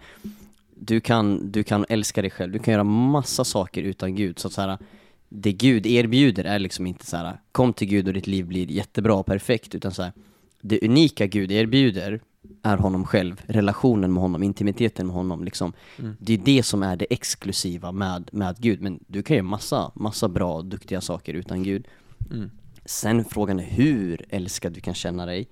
[0.75, 4.39] du kan, du kan älska dig själv, du kan göra massa saker utan Gud.
[4.39, 4.79] Så att så här,
[5.29, 8.71] det Gud erbjuder är liksom inte så här, kom till Gud och ditt liv blir
[8.71, 10.13] jättebra och perfekt, utan så här,
[10.61, 12.21] det unika Gud erbjuder
[12.63, 15.73] är honom själv, relationen med honom, intimiteten med honom liksom.
[16.19, 19.91] Det är det som är det exklusiva med, med Gud, men du kan göra massa,
[19.95, 21.89] massa bra, duktiga saker utan Gud.
[22.31, 22.51] Mm.
[22.85, 25.49] Sen frågan är hur älskad du kan känna dig.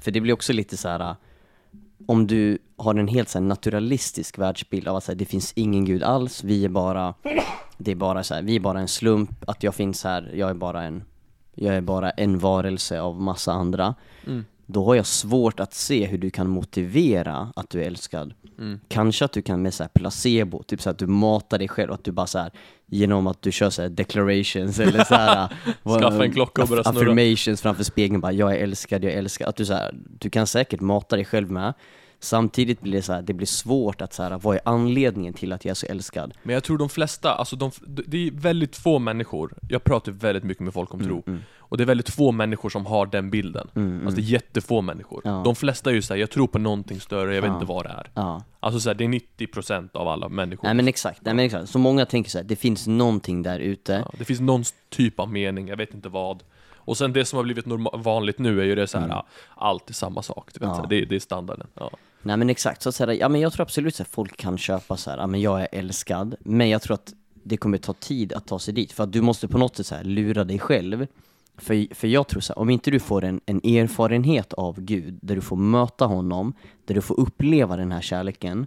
[0.00, 1.16] För det blir också lite så här.
[2.06, 5.84] om du har en helt så naturalistisk världsbild av att så här, det finns ingen
[5.84, 7.14] gud alls, vi är bara,
[7.78, 10.50] det är bara så här, vi är bara en slump, att jag finns här, jag
[10.50, 11.04] är bara en,
[11.54, 13.94] jag är bara en varelse av massa andra.
[14.26, 14.44] Mm.
[14.72, 18.34] Då har jag svårt att se hur du kan motivera att du är älskad.
[18.58, 18.80] Mm.
[18.88, 21.92] Kanske att du kan med så här placebo, typ så att du matar dig själv,
[21.92, 22.50] att du bara så här
[22.86, 25.48] genom att du kör så declarations eller så här
[25.82, 26.96] vad- Skaffa en klocka och börja snurra.
[27.12, 29.48] affirmations framför spegeln bara jag är älskad, jag är älskad.
[29.48, 31.74] Att du så här, du kan säkert mata dig själv med.
[32.20, 35.52] Samtidigt blir det så här, det blir svårt att så här, vad är anledningen till
[35.52, 36.34] att jag är så älskad?
[36.42, 40.44] Men jag tror de flesta, alltså de, det är väldigt få människor Jag pratar väldigt
[40.44, 41.24] mycket med folk om tro
[41.72, 44.80] Och det är väldigt få människor som har den bilden Mm, Alltså det är jättefå
[44.80, 45.42] människor Ja.
[45.44, 47.54] De flesta är ju såhär, jag tror på någonting större, jag vet Ja.
[47.54, 48.42] inte vad det är Ja.
[48.60, 51.68] Alltså såhär, det är 90% av alla människor Nej men exakt, nej men exakt.
[51.68, 54.04] Så många tänker så här, det finns någonting där ute.
[54.18, 56.42] Det finns någon typ av mening, jag vet inte vad
[56.76, 59.94] Och sen det som har blivit vanligt nu är ju det såhär, ja, allt är
[59.94, 60.70] samma sak, du vet, Mm.
[60.70, 60.76] Ja.
[60.76, 61.66] så här, det, det är standarden.
[62.22, 64.96] Nej men exakt, så att säga, ja men jag tror absolut att folk kan köpa
[64.96, 67.12] så här, ja men jag är älskad, men jag tror att
[67.44, 69.86] det kommer ta tid att ta sig dit, för att du måste på något sätt
[69.86, 71.06] så här lura dig själv.
[71.58, 75.18] För, för jag tror så här, om inte du får en, en erfarenhet av Gud,
[75.22, 78.66] där du får möta honom, där du får uppleva den här kärleken,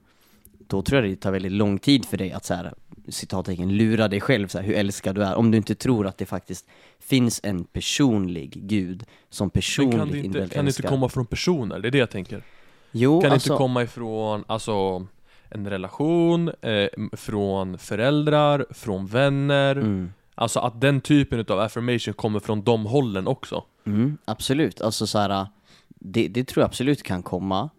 [0.67, 2.73] då tror jag det tar väldigt lång tid för dig att så här,
[3.07, 6.17] citattecken, lura dig själv så här, hur älskad du är, om du inte tror att
[6.17, 6.67] det faktiskt
[6.99, 11.25] finns en personlig Gud som Men personligt kan det inte, kan det inte komma från
[11.25, 11.79] personer?
[11.79, 12.43] Det är det jag tänker
[12.91, 15.07] Jo, Kan det alltså, inte komma ifrån, alltså
[15.49, 20.11] en relation, eh, från föräldrar, från vänner Mm.
[20.35, 25.19] Alltså att den typen av affirmation kommer från de hållen också Mm, absolut, alltså så
[25.19, 25.47] här,
[25.87, 27.69] det, det tror jag absolut kan komma.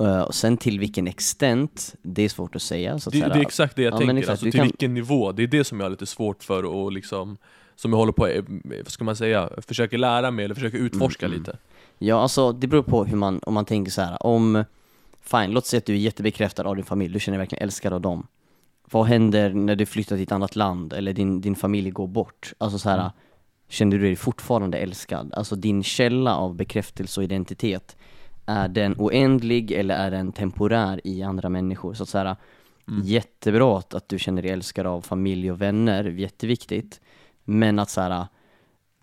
[0.00, 2.98] Uh, och sen till vilken extent, det är svårt att säga.
[2.98, 4.52] Så att det, så här, det är exakt det jag ja, tänker, exakt, alltså till
[4.52, 7.36] kan- vilken nivå, det är det som jag har lite svårt för att liksom
[7.76, 8.44] Som jag håller på, eh,
[8.84, 11.58] vad ska man säga, försöker lära mig eller försöker utforska Mm, lite
[11.98, 14.64] Ja, alltså det beror på hur man, om man tänker så här, om,
[15.20, 17.92] fine, låt säga att du är jättebekräftad av din familj, du känner dig verkligen älskad
[17.92, 18.26] av dem.
[18.90, 22.52] Vad händer när du flyttar till ett annat land, eller din, din familj går bort?
[22.58, 23.10] Alltså så här, Mm.
[23.68, 25.34] känner du dig fortfarande älskad?
[25.34, 27.96] Alltså din källa av bekräftelse och identitet,
[28.46, 31.94] är den oändlig eller är den temporär i andra människor?
[31.94, 32.36] Så att så här,
[32.88, 33.00] Mm.
[33.04, 37.00] jättebra att, att du känner dig älskad av familj och vänner, jätteviktigt.
[37.44, 38.26] Men att så här,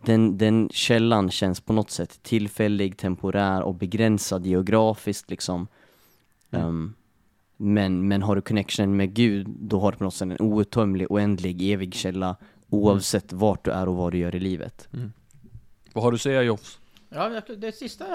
[0.06, 5.68] den, den källan känns på något sätt tillfällig, temporär och begränsad geografiskt liksom.
[6.52, 6.66] Mm.
[6.68, 6.94] Ehm,
[7.62, 11.12] men, men har du connection med Gud, då har du på något sätt en outtömlig,
[11.12, 12.36] oändlig, evig källa
[12.70, 14.88] oavsett vart du är och vad du gör i livet.
[15.94, 16.80] Vad har du att säga Jofs?
[17.10, 18.06] Ja, det sista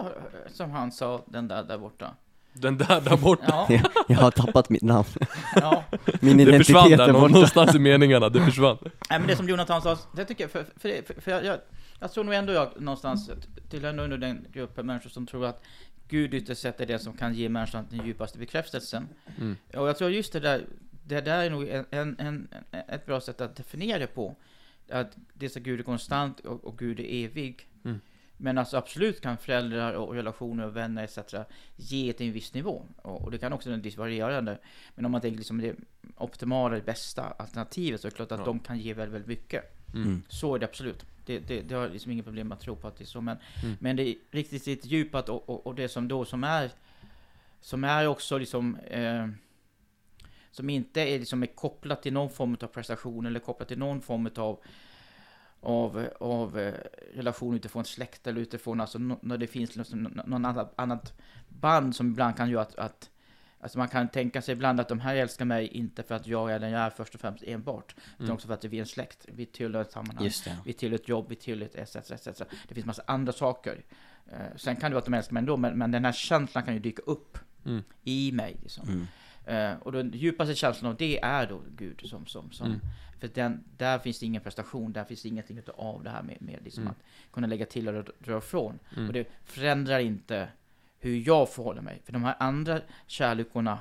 [0.53, 2.15] som han sa, den där där borta.
[2.53, 5.09] Den där där borta, Ja, Jag, har tappat mitt namn.
[5.55, 5.85] ja.
[6.21, 7.27] Min det identitet försvann där är borta.
[7.27, 10.65] någonstans i meningarna, det försvann Nej, men det som Jonathan sa, det tycker jag, för,
[10.77, 11.59] för, för, för jag, jag,
[12.01, 13.31] Jag tror nog ändå jag någonstans
[13.71, 15.65] tillhör nog den gruppen människor som tror att
[16.09, 19.09] Gud ytterst sett är det som kan ge människan den djupaste bekräftelsen.
[19.39, 19.57] Mm.
[19.75, 20.67] Och jag tror just det där,
[21.05, 22.49] det där är nog en, en, en,
[22.89, 24.37] ett bra sätt att definiera det på.
[24.91, 27.69] Att dels att Gud är konstant och, och Gud är evig.
[27.85, 28.01] Mm.
[28.37, 31.19] Men alltså absolut kan föräldrar och relationer och vänner etc.
[31.77, 32.87] ge till en viss nivå.
[33.03, 34.59] Och, och det kan också naturligtvis varierande.
[34.95, 35.77] Men om man tänker liksom det
[36.17, 38.45] optimala, det bästa alternativet så är det klart att Ja.
[38.45, 39.76] de kan ge väldigt, väldigt mycket.
[39.95, 40.23] Mm.
[40.29, 41.05] Så är det absolut.
[41.27, 43.21] Det, det, det har liksom inget problem att tro på att det är så.
[43.21, 43.77] Men, Mm.
[43.81, 46.71] men det är riktigt, riktigt djupat och, och, och det som då som är
[47.61, 49.29] som är också liksom eh,
[50.51, 54.01] som inte är, liksom är kopplat till någon form av prestation eller kopplat till någon
[54.01, 54.61] form av
[55.61, 56.75] av, av eh,
[57.15, 61.97] relation utifrån släkt eller utifrån, alltså när det finns liksom nå- någon annat, annat band
[61.97, 63.11] som ibland kan göra att, att
[63.61, 66.53] Alltså man kan tänka sig ibland att de här älskar mig inte för att jag
[66.53, 68.35] är den jag är först och främst enbart, utan Mm.
[68.35, 70.25] också för att vi är en släkt, vi tillhör ett sammanhang.
[70.65, 72.43] Vi tillhör ett jobb, vi tillhör ett etc, etc.
[72.69, 73.85] Det finns massa andra saker.
[74.33, 76.65] Eh, sen kan det vara att de älskar mig ändå, men, men den här känslan
[76.65, 77.83] kan ju dyka upp Mm.
[78.05, 78.57] i mig.
[78.63, 78.89] Liksom.
[78.89, 79.07] Mm.
[79.73, 82.01] Eh, och den djupaste känslan av det är då Gud.
[82.05, 82.67] Som, som, som.
[82.67, 82.81] Mm.
[83.21, 86.37] För den, där finns det ingen prestation, där finns det ingenting av det här med,
[86.43, 86.91] med liksom Mm.
[86.91, 88.79] att kunna lägga till och dra ifrån.
[88.97, 89.07] Mm.
[89.07, 90.49] Och det förändrar inte
[90.99, 92.03] hur jag förhåller mig.
[92.05, 93.79] För de här andra kärlekorna,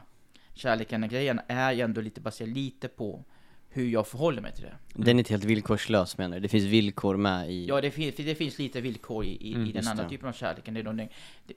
[0.53, 3.23] kärleken och grejen är ju ändå lite baserad lite på
[3.69, 4.75] hur jag förhåller mig till det.
[4.93, 6.41] Den är inte helt villkorslös menar du?
[6.41, 7.65] Det finns villkor med i...
[7.65, 10.09] Ja, det, finns, det finns lite villkor i, i, Mm, i den andra det.
[10.09, 10.73] typen av kärleken.
[10.73, 11.09] Det är då den,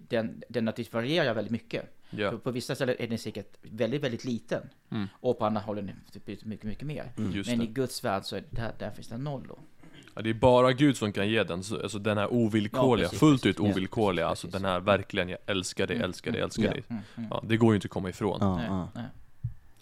[0.09, 1.99] den, den naturligtvis varierar väldigt mycket.
[2.11, 2.31] Ja.
[2.31, 4.63] På, på vissa ställen är den säkert väldigt, väldigt liten.
[4.91, 5.07] Mm.
[5.13, 7.13] Och på andra håll är den typ mycket, mycket mer.
[7.19, 7.43] Mm.
[7.47, 7.65] Men det.
[7.65, 9.59] i Guds värld så är det, där, där finns det noll då.
[10.19, 13.09] Ja, det är bara Gud som kan ge den, så- alltså den här ovillkorliga, Ja,
[13.09, 13.61] precis, fullt precis.
[13.61, 14.63] ut ovillkorliga, Ja, alltså precis.
[14.63, 16.83] den här verkligen, jag älskar dig, Mm, älskar dig, mm, älskar dig.
[16.89, 17.29] Mm.
[17.31, 18.39] Ja, det går ju inte att komma ifrån.
[18.41, 19.05] Ja, Nej.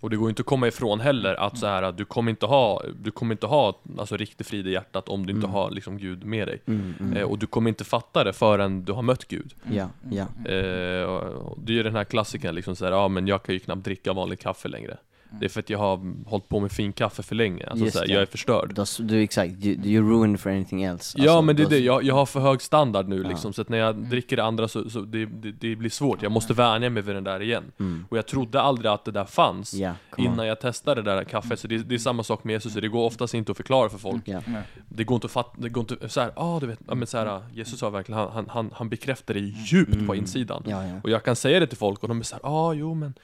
[0.01, 2.31] Och det går ju inte att komma ifrån heller att så här, att du kommer
[2.31, 5.55] inte ha, du kommer inte ha alltså, riktig frid i hjärtat om du inte Mm.
[5.55, 6.63] har liksom Gud med dig.
[6.67, 7.17] Mm, mm.
[7.17, 9.55] Eh, och du kommer inte fatta det förrän du har mött Gud.
[9.71, 10.23] Ja, ja.
[10.45, 12.75] Eh, det är ju den här klassiken liksom
[13.11, 14.97] men jag kan ju knappt dricka vanlig kaffe längre.
[15.31, 18.09] Det är för att jag har hållit på med fin kaffe för länge, alltså såhär,
[18.09, 18.75] jag är förstörd.
[18.75, 21.19] Då, du, exakt, you, you're ruined for anything else.
[21.19, 23.29] ja Alltså, men det är det, jag, jag har för hög standard nu Ja.
[23.29, 26.23] liksom, så att när jag dricker det andra så, så det, det, det blir svårt,
[26.23, 27.65] jag måste vänja mig vid den där igen.
[27.81, 28.05] Mm.
[28.11, 30.25] Och jag trodde aldrig att det där fanns Ja, on.
[30.25, 32.81] innan jag testade det där kaffet, så det, det är samma sak med Jesus, så
[32.81, 34.23] det går oftast inte att förklara för folk.
[34.29, 34.41] Ja.
[34.47, 34.63] Nej.
[34.89, 37.07] Det går inte att fatta, det går inte, såhär, ja ah, du vet, ja, men
[37.07, 40.15] såhär, Jesus sa verkligen, han, han, han, bekräftar det djupt på Mm.
[40.19, 40.63] insidan.
[40.67, 40.95] Ja, ja.
[41.05, 43.15] Och jag kan säga det till folk och de är såhär, ja ah, jo men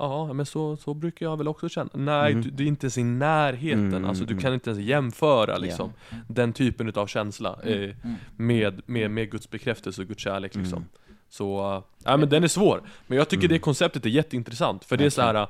[0.00, 1.90] Ja, men så, så brukar jag väl också känna.
[1.94, 2.42] Nej, Mhm.
[2.42, 3.86] du, det är inte ens i närheten.
[3.94, 4.42] Mm, alltså du mm.
[4.42, 5.92] kan inte ens jämföra liksom,
[6.28, 7.94] den typen av känsla eh, Mm.
[8.36, 10.76] med, med, med Guds bekräftelse och Guds kärlek liksom.
[10.78, 10.88] Mm.
[11.32, 12.82] Så, ja men den är svår.
[13.06, 15.46] Men jag tycker det konceptet är jätteintressant, för det är så här.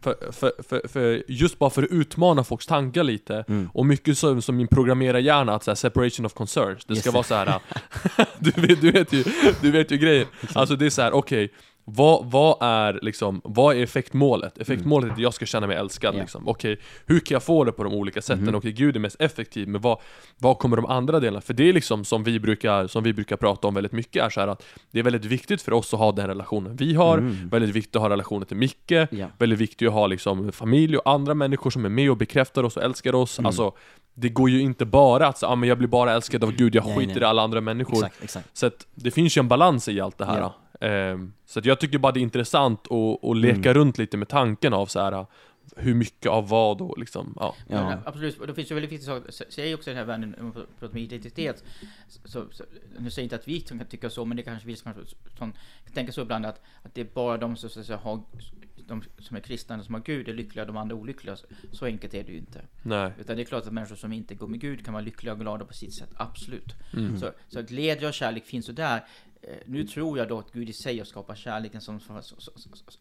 [0.00, 3.70] För, för, för, för just bara för att utmana folks tankar lite, Mm.
[3.74, 7.22] och mycket som, som min programmerarhjärna, att så här, separation of concerns, det ska vara
[7.22, 7.60] så här.
[8.38, 9.24] du, vet, du, vet ju,
[9.60, 10.26] du vet ju grejen.
[10.54, 11.52] Alltså det är så här: okej,
[11.86, 14.58] vad, vad är liksom, vad är effektmålet?
[14.58, 16.18] Effektmålet är att jag ska känna mig älskad Mm.
[16.18, 16.22] Ja.
[16.24, 16.48] liksom.
[16.48, 18.44] Okej, hur kan jag få det på de olika sätten?
[18.44, 18.54] Mhm.
[18.54, 19.98] Okej, Gud är mest effektiv, men vad,
[20.38, 21.40] vad kommer de andra delarna?
[21.40, 24.30] För det är liksom som vi brukar, som vi brukar prata om väldigt mycket, är
[24.30, 27.18] så här att det är väldigt viktigt för oss att ha den relationen vi har,
[27.18, 27.48] Mm.
[27.48, 29.26] väldigt viktigt att ha relationen till Micke, Ja.
[29.38, 32.76] väldigt viktigt att ha liksom familj och andra människor som är med och bekräftar oss
[32.76, 33.38] och älskar oss.
[33.38, 33.46] Mm.
[33.46, 33.72] Alltså,
[34.14, 36.74] det går ju inte bara att säga ah, men jag blir bara älskad av Gud,
[36.74, 37.22] jag Nej, skiter nej.
[37.22, 37.94] i alla andra människor.
[37.96, 38.48] Exakt, exakt.
[38.58, 40.40] Så att det finns ju en balans i allt det här.
[40.40, 40.54] Ja.
[40.84, 43.74] Ehm, så att jag tycker bara det är intressant att, att leka Mm.
[43.74, 45.26] runt lite med tanken av så här
[45.76, 47.54] hur mycket av vad och liksom, ja.
[47.68, 47.90] Ja.
[47.92, 47.98] Ja.
[48.04, 50.44] absolut, och det finns ju väldigt viktiga saker, S- säger också den här världen, om
[50.44, 51.64] man pratar om identitet,
[52.24, 52.64] så, så,
[52.98, 54.92] nu säger jag inte att vi kan tycka så, men det kanske vi som,
[55.38, 55.52] som
[55.84, 58.20] kan tänka så ibland att, att det är bara de som, så att säga, har,
[58.86, 61.36] de som är kristna, som har Gud, är lyckliga, de andra olyckliga.
[61.36, 62.60] Så, så enkelt är det ju inte.
[62.82, 63.12] Nej.
[63.20, 65.40] Utan det är klart att människor som inte går med Gud kan vara lyckliga och
[65.40, 66.74] glada på sitt sätt, absolut.
[66.92, 67.16] Mm.
[67.20, 69.04] Så, så glädje och kärlek finns ju där.
[69.48, 72.22] Eh, Nu tror jag då att Gud i sig har skapat kärleken som, som,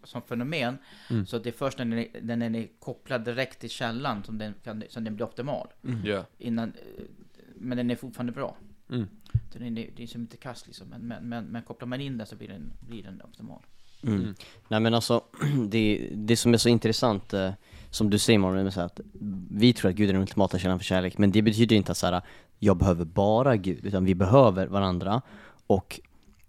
[0.03, 0.77] som, fenomen.
[1.09, 1.25] Mm.
[1.25, 4.23] Så att det är först när den är, när den är kopplad direkt till källan
[4.23, 5.67] som den, kan, som den blir optimal.
[6.03, 6.25] Ja.
[6.37, 7.03] Innan, eh,
[7.55, 8.57] men den är fortfarande bra.
[8.89, 9.07] Mm.
[9.53, 10.87] Den är, det är som inte kast liksom.
[10.87, 13.61] Men, men, men, men kopplar man in den så blir den, blir den optimal.
[14.03, 14.21] Mm.
[14.21, 14.35] Mm.
[14.67, 15.23] Nej men alltså,
[15.69, 17.51] det, det som är så intressant, eh,
[17.89, 18.99] som du säger Marlon, är att
[19.49, 21.97] vi tror att Gud är den ultimata källan för kärlek, men det betyder inte att
[21.97, 22.21] så här,
[22.59, 25.21] jag behöver bara Gud, utan vi behöver varandra.
[25.67, 25.99] Och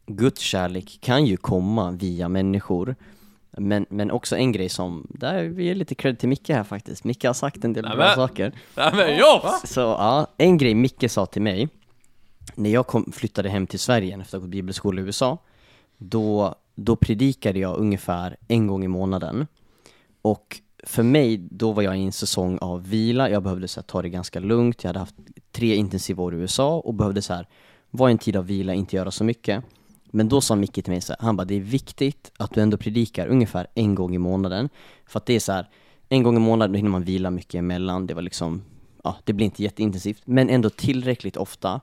[0.06, 2.96] Guds kärlek kan ju komma via människor,
[3.50, 7.04] men, men också en grej som, där vi ger lite cred till Micke här faktiskt,
[7.04, 8.14] Micke har sagt en del bra Nämen.
[8.14, 8.52] saker.
[8.76, 9.60] Nej men ja!
[9.64, 11.68] Så ja, en grej Micke sa till mig,
[12.54, 15.38] när jag kom, flyttade hem till Sverige efter att ha gått bibelskola i USA,
[15.98, 19.46] då, då predikade jag ungefär en gång i månaden.
[20.22, 23.84] Och för mig, då var jag i en säsong av vila, jag behövde så här,
[23.84, 25.14] ta det ganska lugnt, jag hade haft
[25.52, 27.48] tre intensiva år i USA och behövde så här
[27.90, 29.64] vara i en tid av vila, inte göra så mycket.
[30.14, 32.60] Men då sa Micke till mig så här, han bara det är viktigt att du
[32.60, 34.68] ändå predikar ungefär en gång i månaden.
[35.06, 35.68] För att det är så här,
[36.08, 38.62] en gång i månaden då hinner man vila mycket emellan, det var liksom,
[39.04, 41.80] ja det blir inte jätteintensivt, men ändå tillräckligt ofta.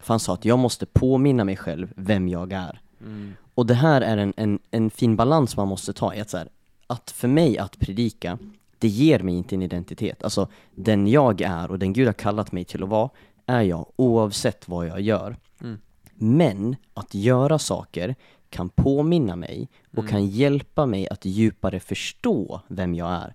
[0.00, 2.80] För han sa att jag måste påminna mig själv vem jag är.
[3.54, 6.36] Och det här är en, en, en fin balans man måste ta i att så
[6.38, 6.48] här,
[6.86, 8.38] att för mig att predika,
[8.78, 10.24] det ger mig inte en identitet.
[10.24, 13.10] Alltså, den jag är och den Gud har kallat mig till att vara,
[13.46, 15.36] är jag oavsett vad jag gör.
[15.60, 15.78] Mm.
[16.14, 18.14] Men att göra saker
[18.50, 23.34] kan påminna mig och kan hjälpa mig att djupare förstå vem jag är.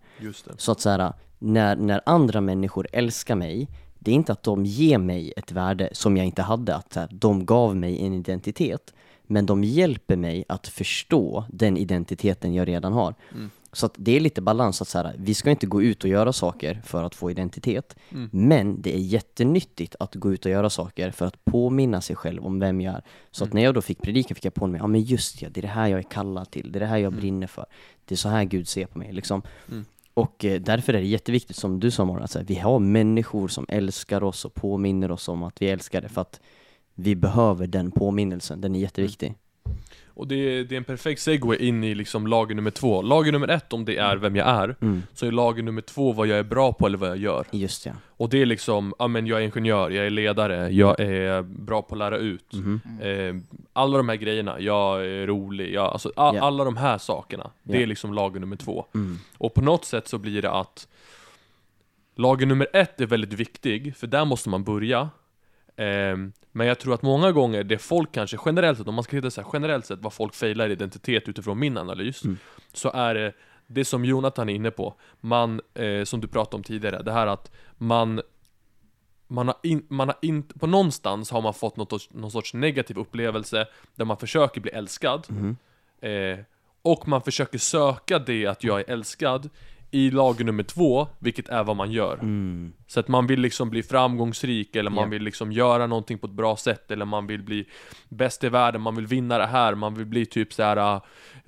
[0.58, 3.68] Så att så här, när, när andra människor älskar mig,
[4.00, 7.08] det är inte att de ger mig ett värde som jag inte hade, att här,
[7.12, 12.94] de gav mig en identitet, men de hjälper mig att förstå den identiteten jag redan
[12.94, 13.16] har.
[13.32, 13.50] Mm.
[13.72, 16.10] Så att det är lite balans, att så här, vi ska inte gå ut och
[16.10, 18.30] göra saker för att få identitet, Mm.
[18.32, 22.46] men det är jättenyttigt att gå ut och göra saker för att påminna sig själv
[22.46, 23.02] om vem jag är.
[23.32, 23.50] Så Mm.
[23.50, 25.60] att när jag då fick predika fick jag på mig, ja men just ja, det
[25.60, 27.20] är det här jag är kallad till, det är det här jag Mm.
[27.20, 27.66] brinner för,
[28.06, 29.42] det är så här Gud ser på mig liksom.
[29.72, 29.86] Mm.
[30.14, 33.48] Och eh, därför är det jätteviktigt, som du sa Morgon, att här, vi har människor
[33.48, 36.40] som älskar oss och påminner oss om att vi älskar det, för att
[36.96, 39.36] vi behöver den påminnelsen, den är jätteviktig.
[40.20, 43.02] Och det är, det är en perfekt segway in i liksom lager nummer två.
[43.02, 45.04] Lager nummer ett om det är vem jag är, Mm.
[45.14, 47.46] så är lager nummer två vad jag är bra på eller vad jag gör.
[47.52, 47.92] Just ja.
[48.08, 51.82] Och det är liksom, ja men jag är ingenjör, jag är ledare, jag är bra
[51.82, 52.54] på att lära ut.
[52.54, 52.82] Mhm.
[53.02, 53.36] Eh,
[53.74, 56.42] alla de här grejerna, jag är rolig, jag, alltså a, Ja.
[56.42, 57.52] alla de här sakerna.
[57.64, 58.86] Det är liksom lager nummer två.
[58.96, 59.18] Mm.
[59.38, 60.88] Och på något sätt så blir det att
[62.16, 65.10] lager nummer ett är väldigt viktig, för där måste man börja.
[65.80, 69.16] Ehm, men jag tror att många gånger, det folk kanske generellt sett, om man ska
[69.16, 72.38] hitta så här, generellt sett vad folk failar i identitet utifrån min analys, Mm.
[72.74, 73.34] så är det
[73.68, 77.28] det som Jonathan är inne på, man, eh, som du pratade om tidigare, det här
[77.28, 78.22] att man
[79.32, 82.98] man har, in, man har inte, på någonstans har man fått något, någon sorts negativ
[82.98, 85.58] upplevelse där man försöker bli älskad Mhm.
[86.02, 86.40] eh,
[86.82, 89.50] Och man försöker söka det att jag är älskad
[89.92, 92.74] i lager nummer två, vilket är vad man gör Mm.
[92.88, 95.10] Så att man vill liksom bli framgångsrik, eller man Ja.
[95.10, 97.66] vill liksom göra någonting på ett bra sätt, eller man vill bli
[98.10, 101.02] bäst i världen, man vill vinna det här, man vill bli typ så här.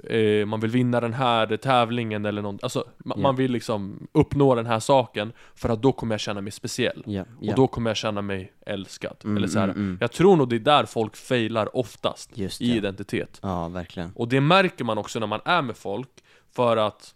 [0.04, 3.22] Eh, man vill vinna den här tävlingen eller något, alltså ma- Ja.
[3.22, 7.04] man vill liksom uppnå den här saken för att då kommer jag känna mig speciell.
[7.06, 7.26] Ja.
[7.50, 9.16] Och då kommer jag känna mig älskad.
[9.24, 9.66] Mm, eller så här.
[9.68, 9.98] mm, mm.
[10.02, 13.40] Jag tror nog det är där folk failar oftast, i identitet.
[13.44, 14.12] Ja, verkligen.
[14.16, 16.10] Och det märker man också när man är med folk,
[16.56, 17.16] för att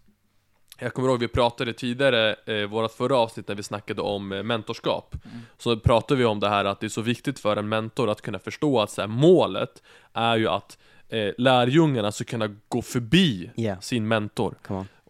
[0.80, 4.44] jag kommer ihåg vi pratade tidigare, eh, vårat förra avsnitt när vi snackade om eh,
[4.44, 5.16] mentorskap.
[5.58, 8.22] Så pratade vi om det här att det är så viktigt för en mentor att
[8.22, 9.84] kunna förstå att så här, målet
[10.14, 10.78] är ju att
[11.10, 13.76] eh, lärjungarna ska kunna gå förbi Ja.
[13.82, 14.56] sin mentor.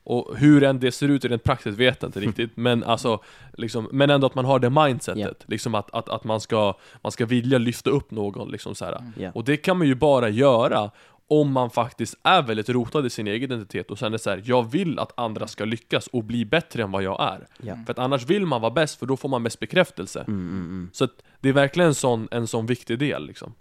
[0.07, 3.19] Och hur än det ser ut rent praktiskt vet jag inte riktigt, men alltså
[3.53, 7.11] liksom, Men ändå att man har det mindsetet, liksom att, att, att man, ska, man
[7.11, 8.97] ska vilja lyfta upp någon liksom så här.
[9.17, 9.31] Ja.
[9.33, 10.91] Och det kan man ju bara göra
[11.27, 14.29] om man faktiskt är väldigt rotad i sin egen identitet och sen är det så
[14.29, 17.47] här, jag vill att andra ska lyckas och bli bättre än vad jag är.
[17.61, 17.77] Ja.
[17.85, 20.19] För att annars vill man vara bäst, för då får man mest bekräftelse.
[20.27, 20.89] Mm, mm, mm.
[20.93, 21.07] Så
[21.39, 23.53] det är verkligen en sån, en sån viktig del liksom.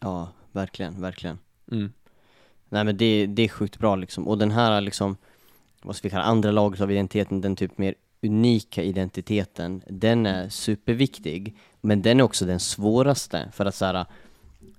[0.00, 1.38] Ja, verkligen, verkligen.
[1.72, 1.92] Mm.
[2.68, 5.16] Nej men det, det är sjukt bra liksom, och den här liksom,
[5.82, 10.48] vad ska vi kalla andra laget av identiteten, den typ mer unika identiteten, den är
[10.48, 14.06] superviktig, men den är också den svåraste, för att så här,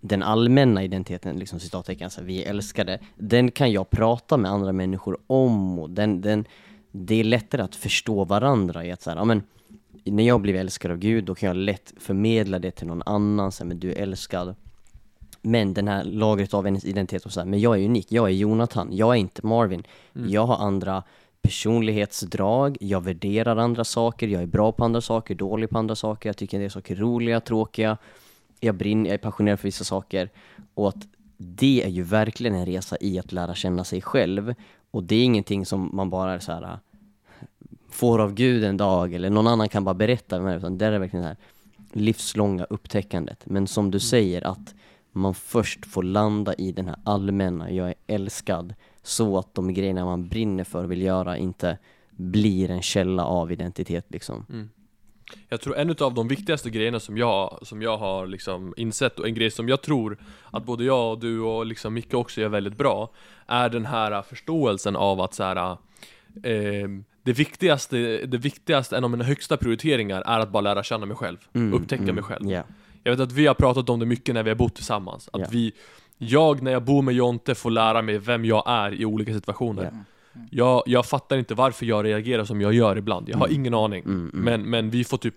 [0.02, 4.52] den allmänna identiteten, liksom citattecken, så här, vi är älskade, den kan jag prata med
[4.52, 6.46] andra människor om, och den, den,
[6.92, 9.44] det är lättare att förstå varandra i att så här, ja men,
[10.04, 13.52] när jag blir älskad av Gud, då kan jag lätt förmedla det till någon annan,
[13.52, 14.56] så här, men du är älskad.
[15.42, 18.26] Men den här lagret av hennes identitet och så här, men jag är unik, jag
[18.26, 19.84] är Jonathan, jag är inte Marvin.
[20.14, 21.04] Jag har andra
[21.42, 26.30] personlighetsdrag, jag värderar andra saker, jag är bra på andra saker, dålig på andra saker,
[26.30, 27.98] jag tycker en del saker är roliga, tråkiga,
[28.60, 30.30] jag brinner, jag är passionerad för vissa saker.
[30.74, 34.54] Och att det är ju verkligen en resa i att lära känna sig själv.
[34.92, 36.80] Och det är ingenting som man bara är så här
[37.90, 41.00] får av Gud en dag eller någon annan kan bara berätta med utan det är
[41.00, 41.38] verkligen det här
[41.94, 43.46] livslånga upptäckandet.
[43.46, 44.76] Men som du säger att
[45.12, 48.74] man först får landa i den här allmänna, jag är älskad,
[49.04, 51.78] så att de grejerna man brinner för och vill göra inte
[52.12, 54.46] blir en källa av identitet liksom.
[54.50, 54.70] Mm.
[55.50, 59.28] Jag tror en av de viktigaste grejerna som jag, som jag har liksom insett och
[59.28, 60.18] en grej som jag tror
[60.52, 63.12] att både jag och du och liksom Micke också gör väldigt bra
[63.48, 65.72] är den här förståelsen av att så här,
[66.44, 66.88] eh,
[67.24, 71.18] det viktigaste, det viktigaste, en av mina högsta prioriteringar är att bara lära känna mig
[71.18, 71.38] själv,
[71.74, 72.52] upptäcka mig själv.
[72.52, 72.64] Ja,
[73.04, 75.42] Jag vet att vi har pratat om det mycket när vi har bott tillsammans, att
[75.42, 75.48] Ja.
[75.52, 75.72] vi
[76.18, 80.04] jag när jag bor med Jonte får lära mig vem jag är i olika situationer.
[80.52, 80.66] Ja.
[80.66, 84.04] Jag, jag fattar inte varför jag reagerar som jag gör ibland, jag har ingen aning.
[84.04, 84.46] Mm, mm.
[84.46, 85.36] Men, men vi får typ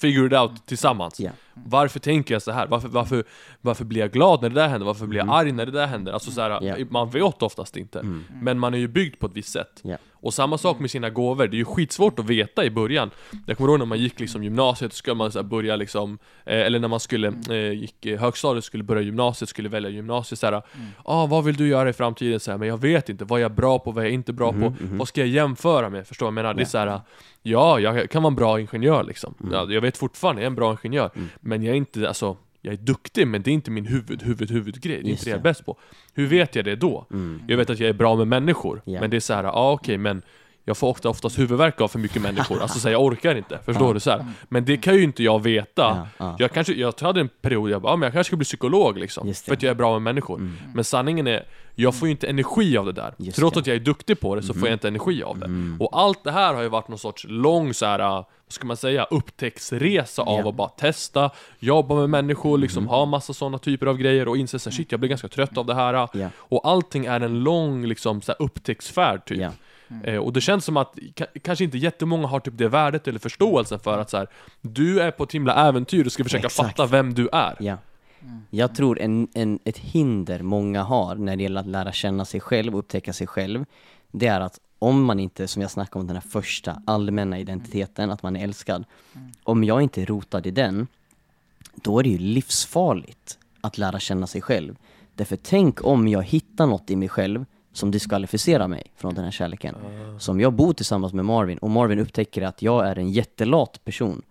[0.00, 1.20] figure it out tillsammans.
[1.20, 1.30] Ja.
[1.54, 2.66] Varför tänker jag så här?
[2.66, 3.24] Varför, varför,
[3.60, 4.86] varför blir jag glad när det där händer?
[4.86, 6.12] Varför blir jag arg när det där händer?
[6.12, 6.76] Alltså så här, Ja.
[6.90, 8.00] man vet oftast inte.
[8.00, 8.24] Mm.
[8.42, 9.80] Men man är ju byggd på ett visst sätt.
[9.82, 9.96] Ja.
[10.26, 13.10] Och samma sak med sina gåvor, det är ju skitsvårt att veta i början.
[13.46, 16.60] Jag kommer ihåg när man gick liksom gymnasiet, så skulle man så börja liksom, eh,
[16.60, 20.62] eller när man skulle, eh, gick eh, högstadiet, skulle börja gymnasiet, skulle välja gymnasiet såhär,
[21.04, 22.40] ah, vad vill du göra i framtiden?
[22.40, 24.32] Så här, men jag vet inte, vad är jag bra på, vad är jag inte
[24.32, 24.74] bra på?
[24.80, 26.06] Vad ska jag jämföra med?
[26.06, 26.54] Förstår du vad jag menar?
[26.54, 27.00] Det är såhär,
[27.42, 29.34] ja, jag kan vara en bra ingenjör liksom.
[29.52, 31.10] Ja, jag vet fortfarande, jag är en bra ingenjör.
[31.40, 32.36] Men jag är inte, alltså,
[32.66, 35.02] jag är duktig, men det är inte min huvud, huvud, huvudgrej.
[35.02, 35.76] Det är inte det jag är bäst på.
[36.14, 37.06] Hur vet jag det då?
[37.10, 37.42] Mm.
[37.48, 39.00] Jag vet att jag är bra med människor, Ja.
[39.00, 40.22] men det är så här, ah, okej, men
[40.68, 43.58] jag får ofta, oftast huvudvärk av för mycket människor, alltså så här, jag orkar inte,
[43.64, 43.92] förstår Ja.
[43.94, 44.00] du?
[44.00, 44.26] Så här.
[44.48, 45.82] Men det kan ju inte jag veta.
[45.82, 46.36] Ja, ja.
[46.38, 48.98] Jag kanske, jag hade en period, jag bara, ah, men jag kanske ska bli psykolog
[48.98, 50.50] liksom, för att jag är bra med människor.
[50.74, 51.44] Men sanningen är,
[51.74, 53.14] jag får ju inte energi av det där.
[53.18, 53.60] Just Trots det.
[53.60, 55.76] att jag är duktig på det så får jag inte energi av det.
[55.84, 58.76] Och allt det här har ju varit någon sorts lång så här, vad ska man
[58.76, 59.04] säga,
[59.50, 60.48] upptäcktsresa av Ja.
[60.48, 64.58] att bara testa, jobba med människor, liksom ha massa sådana typer av grejer och inse
[64.58, 66.08] såhär, shit jag blir ganska trött av det här.
[66.12, 66.28] Ja.
[66.36, 69.38] Och allting är en lång liksom, så här, upptäcktsfärd typ.
[69.40, 69.50] Ja.
[70.04, 73.18] Eh, och det känns som att ka- kanske inte jättemånga har typ det värdet eller
[73.18, 74.28] förståelsen för att så här,
[74.60, 76.68] du är på ett himla äventyr och ska försöka Exakt.
[76.68, 77.56] fatta vem du är.
[77.60, 77.76] Ja.
[78.50, 82.40] Jag tror en, en, ett hinder många har när det gäller att lära känna sig
[82.40, 83.64] själv och upptäcka sig själv,
[84.10, 88.10] det är att om man inte, som jag snackade om den här första allmänna identiteten,
[88.10, 88.84] att man är älskad,
[89.42, 90.86] om jag inte är rotad i den,
[91.74, 94.76] då är det ju livsfarligt att lära känna sig själv.
[95.14, 97.44] Därför tänk om jag hittar något i mig själv
[97.76, 99.74] som diskvalificerar mig från den här kärleken.
[100.18, 103.84] Så om jag bor tillsammans med Marvin och Marvin upptäcker att jag är en jättelat
[103.84, 104.22] person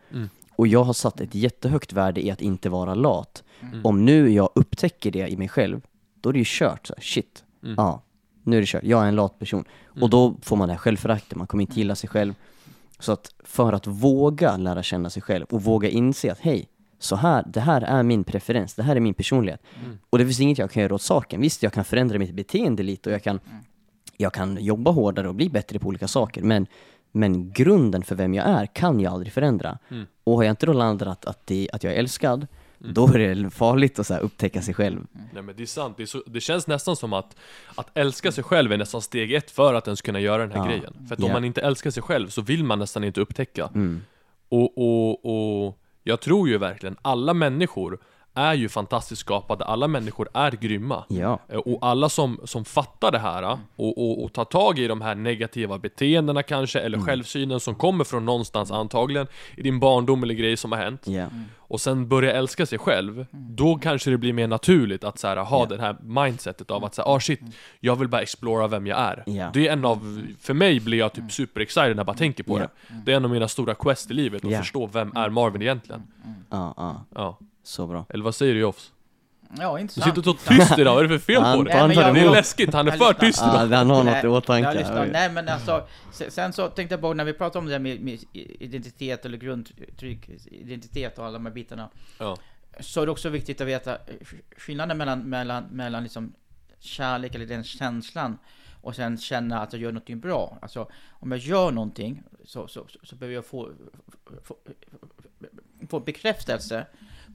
[0.56, 3.44] och jag har satt ett jättehögt värde i att inte vara lat.
[3.84, 5.82] Om nu jag upptäcker det i mig själv,
[6.22, 6.88] då är det ju kört.
[6.88, 7.44] Så här, shit,
[7.78, 8.02] ja,
[8.44, 8.84] nu är det kört.
[8.84, 9.66] Jag är en lat person.
[10.02, 12.34] Och då får man det här självföraktet, man kommer inte gilla sig själv.
[13.00, 16.68] Så att för att våga lära känna sig själv och våga inse att hej,
[17.06, 19.62] så här, det här är min preferens, det här är min personlighet.
[20.10, 21.42] Och det finns inget jag kan göra åt saken.
[21.42, 23.40] Visst, jag kan förändra mitt beteende lite och jag kan,
[24.18, 26.42] jag kan jobba hårdare och bli bättre på olika saker.
[26.42, 26.68] Men,
[27.12, 29.78] men grunden för vem jag är kan jag aldrig förändra.
[30.24, 32.48] Och har jag inte då landat att, att, det, att jag är älskad,
[32.80, 35.00] då är det farligt att så här upptäcka sig själv.
[35.34, 37.36] Nej men det är sant, det, är så, det känns nästan som att
[37.76, 40.58] Att älska sig själv är nästan steg ett för att ens kunna göra den här
[40.60, 40.66] Ja.
[40.66, 41.34] grejen För att om Ja.
[41.34, 44.02] man inte älskar sig själv så vill man nästan inte upptäcka Mm.
[44.50, 45.26] och, och,
[45.68, 48.00] och jag tror ju verkligen, alla människor
[48.36, 51.40] är ju fantastiskt skapade, alla människor är grymma Ja.
[51.50, 54.88] Eh, Och alla som, som fattar det här eh, och, och, och tar tag i
[54.88, 57.06] de här negativa beteendena kanske, eller Mm.
[57.08, 59.28] självsynen som kommer från någonstans antagligen
[59.58, 61.26] I din barndom eller grejer som har hänt Ja.
[61.58, 65.38] och sen börja älska sig själv, då kanske det blir mer naturligt att så här,
[65.38, 67.40] ha det här mindsetet av att säga, ah shit,
[67.80, 69.24] jag vill bara explora vem jag är.
[69.26, 69.50] Ja.
[69.54, 72.44] Det är en av, för mig blir jag typ super excited när jag bara tänker
[72.44, 72.64] på Ja.
[72.64, 72.70] det.
[73.06, 74.60] Det är en av mina stora quest i livet, att Ja.
[74.60, 76.04] förstå vem är Marvin egentligen.
[76.50, 77.38] Ja, ja, Ja.
[77.68, 78.06] Så bra.
[78.10, 78.92] Eller vad säger du Jofs?
[79.60, 80.16] Ja, Du intressant.
[80.16, 81.74] sitter så tyst idag, vad är det för fel på Han- dig?
[81.74, 83.28] han Det är läskigt, han är Jag för lyssnar.
[83.28, 83.72] tyst idag.
[83.72, 85.08] Ja, han har något i åtanke.
[85.12, 87.80] Nej men alltså, se- sen så tänkte jag på när vi pratar om det här
[87.80, 91.90] med, med identitet eller grundtryck, identitet och alla de här bitarna.
[92.20, 92.38] Ja.
[92.80, 93.98] Så är det också viktigt att veta
[94.58, 96.34] skillnaden mellan, mellan, mellan liksom
[96.80, 98.38] kärlek eller den känslan
[98.82, 100.58] och sen känna att jag gör någonting bra.
[100.62, 103.72] Alltså om jag gör någonting så, så, så, så behöver jag få,
[104.44, 104.56] få,
[105.90, 106.86] få bekräftelse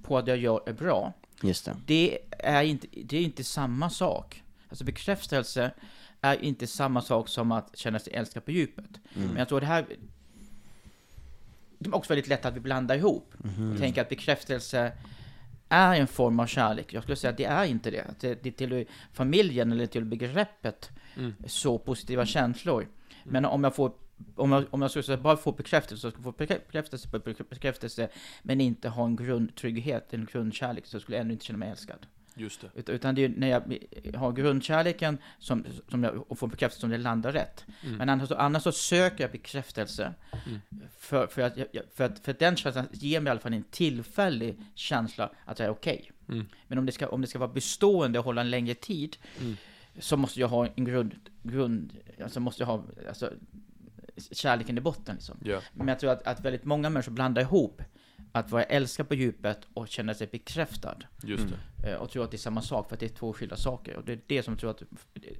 [0.02, 1.12] på att jag gör är bra.
[1.42, 1.76] Just det.
[1.86, 4.42] Det är inte, det är inte samma sak.
[4.68, 5.70] Alltså bekräftelse
[6.20, 8.90] är inte samma sak som att känna sig älskad på djupet.
[9.14, 9.86] Men jag tror det här
[11.78, 13.34] det är också väldigt lätt att vi blandar ihop.
[13.72, 14.92] Och tänker att bekräftelse
[15.68, 16.92] är en form av kärlek.
[16.92, 18.02] Jag skulle säga att det är inte det.
[18.02, 20.90] Att det, det till familjen eller till begreppet
[21.46, 22.88] så positiva känslor.
[23.24, 23.92] Men om jag får
[24.36, 27.18] om jag, om jag skulle säga bara få bekräftelse, så skulle jag få bekräftelse på
[27.50, 28.08] bekräftelse,
[28.42, 32.06] men inte ha en grundtrygghet, en grundkärlek, så skulle jag ändå inte känna mig älskad.
[32.34, 32.70] Just det.
[32.80, 33.62] Ut- Utan det är när jag
[34.18, 37.64] har grundkärleken som, som jag, och får bekräftelse som det landar rätt.
[37.98, 40.14] Men annars, annars så söker jag bekräftelse.
[40.98, 43.40] För, för, att, jag- jag- för, att, för att den känslan ger mig i alla
[43.40, 46.10] fall en tillfällig känsla att jag är okej.
[46.68, 49.16] Men om det, ska, om det ska vara bestående och hålla en längre tid,
[49.98, 51.92] så måste jag ha en grund, grund
[52.24, 53.32] alltså måste jag ha alltså,
[54.32, 55.38] kärleken i botten liksom.
[55.44, 55.60] Ja.
[55.74, 57.82] Men jag tror att, att väldigt många människor blandar ihop
[58.32, 60.96] att vara älskad på djupet och känna sig bekräftad.
[61.22, 61.90] Just det.
[61.90, 63.96] Eh, och tror att det är samma sak, för att det är två skilda saker.
[63.96, 64.82] Och det är det som jag tror att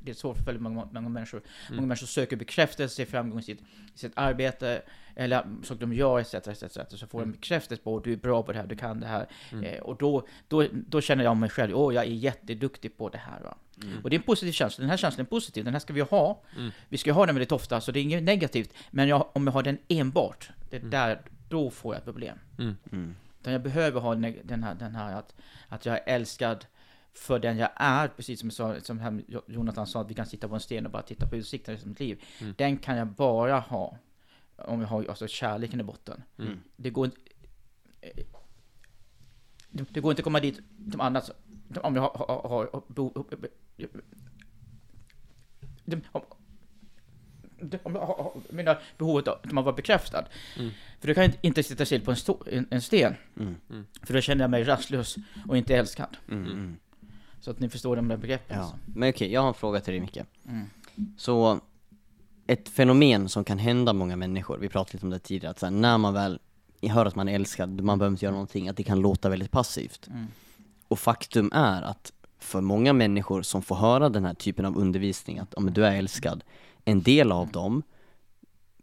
[0.03, 1.43] det är svårt för väldigt många, många människor.
[1.71, 3.61] Många människor söker bekräftelse i framgång i sitt,
[3.95, 4.83] i sitt arbete,
[5.15, 6.35] eller saker de gör, etc.
[6.35, 6.79] etc, etc.
[6.89, 9.07] Så får de bekräftelse på att du är bra på det här, du kan det
[9.07, 9.27] här.
[9.63, 13.19] Eh, och då, då, då känner jag mig själv, åh, jag är jätteduktig på det
[13.19, 13.41] här.
[13.41, 13.57] Va?
[14.03, 16.01] Och det är en positiv känsla, den här känslan är positiv, den här ska vi
[16.01, 16.43] ha.
[16.89, 18.75] Vi ska ha den väldigt ofta, så det är inget negativt.
[18.91, 22.39] Men jag, om jag har den enbart, det är där då får jag problem.
[22.59, 22.77] Mm.
[22.93, 23.15] Mm.
[23.41, 25.35] Utan jag behöver ha den här, den här att,
[25.69, 26.67] att jag är älskad
[27.15, 30.55] för den jag är, precis som, sa, som Jonathan sa, att vi kan sitta på
[30.55, 32.23] en sten och bara titta på utsikten i mitt liv.
[32.41, 32.55] Mm.
[32.59, 33.99] Den kan jag bara ha
[34.57, 36.23] om jag har alltså, kärleken i botten.
[36.39, 36.61] Mm.
[36.77, 37.21] Det går inte...
[39.71, 40.61] Det, det går inte att komma dit
[40.93, 41.31] som annat
[41.77, 42.27] om jag har...
[42.27, 43.13] har, har bo,
[47.83, 50.25] om, jag har, menar behovet av att man var bekräftad.
[50.59, 50.71] Mm.
[51.01, 53.15] För du kan inte, inte sitta still på en, sto, en, en sten.
[53.37, 53.55] Mm.
[54.03, 55.17] För då känner jag mig rastlös
[55.49, 56.17] och inte älskad.
[56.29, 56.45] Mm.
[56.45, 56.77] Mm.
[57.41, 58.57] Så att ni förstår de där begreppen.
[58.57, 58.63] Ja.
[58.63, 58.79] alltså.
[58.87, 60.19] Men okej, jag har en fråga till dig Micke.
[60.49, 60.67] Mm.
[61.17, 61.61] Så,
[62.47, 65.67] ett fenomen som kan hända många människor, vi pratade lite om det tidigare, att så
[65.67, 66.39] här, när man väl
[66.83, 69.51] hör att man är älskad, man behöver inte göra någonting, att det kan låta väldigt
[69.51, 70.09] passivt.
[70.91, 75.39] Och faktum är att för många människor som får höra den här typen av undervisning,
[75.39, 76.45] att om du är älskad,
[76.85, 77.83] en del av dem,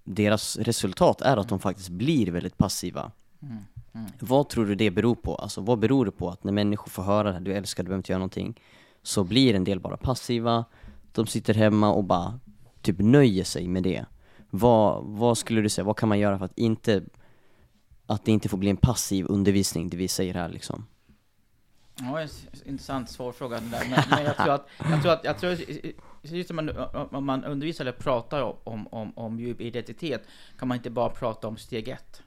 [0.03, 3.11] deras resultat är att de faktiskt blir väldigt passiva.
[3.41, 3.57] Mm.
[3.93, 4.07] Mm.
[4.19, 5.35] Vad tror du det beror på?
[5.35, 7.85] Alltså vad beror det på att när människor får höra det här, du är älskad,
[7.85, 8.59] du behöver inte göra någonting,
[9.03, 10.65] så blir en del bara passiva,
[11.11, 12.39] de sitter hemma och bara
[12.81, 14.05] typ nöjer sig med det.
[14.49, 17.03] Vad, vad skulle du säga, vad kan man göra för att inte,
[18.05, 20.85] att det inte får bli en passiv undervisning, det vi säger här liksom?
[21.99, 22.29] Ja, en
[22.65, 23.89] intressant svår fråga där.
[23.89, 25.57] Men, men jag tror att, jag tror att, jag tror,
[26.21, 26.69] just om man,
[27.11, 30.27] om man undervisar eller pratar om, om, om djup identitet,
[30.57, 32.23] kan man inte bara prata om steg ett.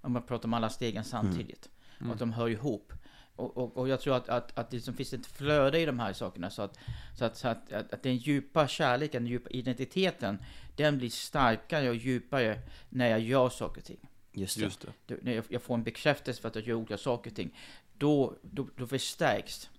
[0.00, 1.68] Man måste prata om alla stegen samtidigt.
[2.00, 2.92] Och att de hör ihop.
[3.36, 5.98] Och, och, och jag tror att, att, att det liksom finns ett flöde i de
[5.98, 6.50] här sakerna.
[6.50, 6.78] Så att,
[7.18, 10.38] så att, så att, att, att den djupa kärleken, den djupa identiteten,
[10.76, 12.58] den blir starkare och djupare
[12.88, 14.08] när jag gör saker och ting.
[14.32, 14.62] Just det.
[14.62, 15.16] Just det.
[15.22, 17.58] När jag, jag får en bekräftelse för att jag gör olika saker och ting,
[18.02, 19.70] då, då, då förstärks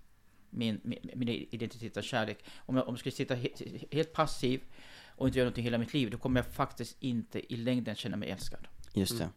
[0.49, 2.45] min, min, min identitet av kärlek.
[2.57, 3.49] Om jag, om jag skulle sitta he,
[3.91, 4.61] helt passiv
[5.15, 8.17] och inte göra någonting hela mitt liv, då kommer jag faktiskt inte i längden känna
[8.17, 8.67] mig älskad.
[8.93, 9.29] Just det.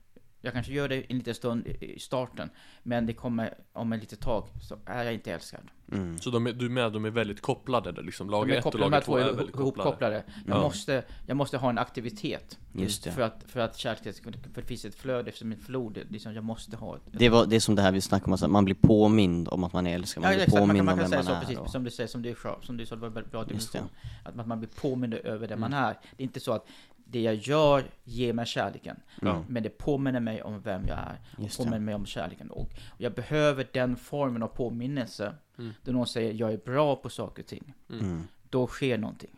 [0.46, 2.50] Jag kanske gör det en liten stund i starten,
[2.82, 5.60] men det kommer om en litet tag så är jag inte älskad.
[5.92, 6.18] Mm.
[6.18, 8.28] Så de är, du är med, de är väldigt kopplade där, liksom?
[8.34, 9.62] Är ett och kopplade, de lager här två är väldigt kopplade.
[9.62, 10.24] ihopkopplade.
[10.46, 10.60] Jag, Ja.
[10.62, 13.12] måste, jag måste ha en aktivitet Just det.
[13.12, 15.98] för att, för att kärleken ska kunna, för det finns ett flöde eftersom ett flod,
[16.10, 18.32] liksom, jag måste ha ett, Det, var, det är som det här vi snackade om,
[18.32, 20.52] alltså, man blir påmind om att man är älskad, man Ja, blir exakt.
[20.54, 21.40] Man kan, påmind man om kan vem säga man så, är.
[21.40, 23.32] precis och- som du säger, som du sa, som du sa, det var en väldigt
[23.32, 23.88] bra definition.
[24.24, 25.70] Att man, man blir påmind över det Mm.
[25.70, 25.92] man är.
[26.16, 26.66] Det är inte så att
[27.08, 29.44] det jag gör ger mig kärleken, Ja.
[29.48, 31.20] men det påminner mig om vem jag är.
[31.38, 31.84] Just påminner det.
[31.84, 32.50] mig om kärleken.
[32.50, 35.72] Och jag behöver den formen av påminnelse, Mm.
[35.82, 37.72] då någon säger jag är bra på saker och ting.
[37.90, 38.22] Mm.
[38.50, 39.30] Då sker någonting.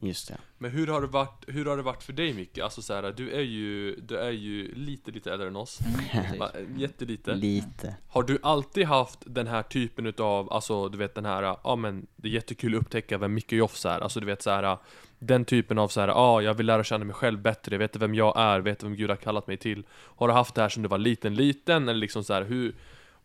[0.00, 0.38] Just det.
[0.58, 2.58] Men hur har det varit, hur har det varit för dig Micke?
[2.58, 5.78] Alltså så här, du är ju, du är ju lite, lite äldre än oss.
[6.12, 7.34] Mm, Jättelite.
[7.34, 7.96] Lite.
[8.08, 12.06] Har du alltid haft den här typen utav, alltså du vet den här, ja men
[12.16, 14.78] det är jättekul att upptäcka vem Micke Joffs är, alltså du vet så här.
[15.18, 18.14] Den typen av så här, ja jag vill lära känna mig själv bättre, vet vem
[18.14, 19.86] jag är, vet vem Gud har kallat mig till.
[19.90, 22.74] Har du haft det här sedan du var liten, liten, eller liksom så här, hur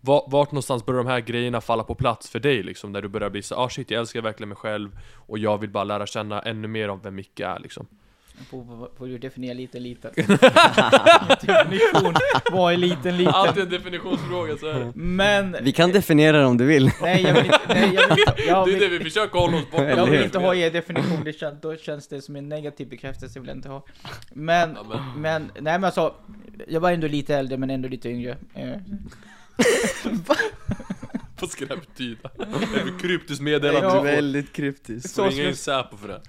[0.03, 2.91] Vart någonstans börjar de här grejerna falla på plats för dig liksom?
[2.91, 5.69] När du börjar bli så ah shit jag älskar verkligen mig själv Och jag vill
[5.69, 7.87] bara lära känna ännu mer om vem Micke är liksom
[8.49, 10.11] Får, du definiera lite liten?
[11.41, 12.13] Definition,
[12.51, 13.33] vad är liten liten?
[13.33, 16.91] Alltid en definitionsfråga så är det Men, Vi kan definiera det om du vill.
[17.01, 19.39] nej jag vill inte, nej, jag vill inte, jag Det är vill, det vi försöker
[19.39, 22.35] hålla oss borta Jag vill inte ha er definition, det känns, då känns det som
[22.35, 23.85] en negativ bekräftelse, jag vill inte ha.
[24.33, 26.13] Men, Ja, men- men, nej men alltså,
[26.67, 28.37] jag var ändå lite äldre men ändå lite yngre.
[28.53, 28.69] Eh,
[31.41, 32.29] Vad ska det här betyda?
[32.37, 33.93] Det är för kryptiskt meddelande Ja.
[33.93, 34.03] du får.
[34.03, 35.09] Väldigt kryptisk.
[35.09, 36.21] Så ringa in Säpo för det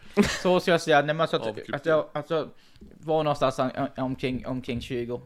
[0.43, 2.49] Så ska jag säga, nej men alltså att, att jag alltså,
[3.01, 5.21] var någonstans om- omkring, omkring 20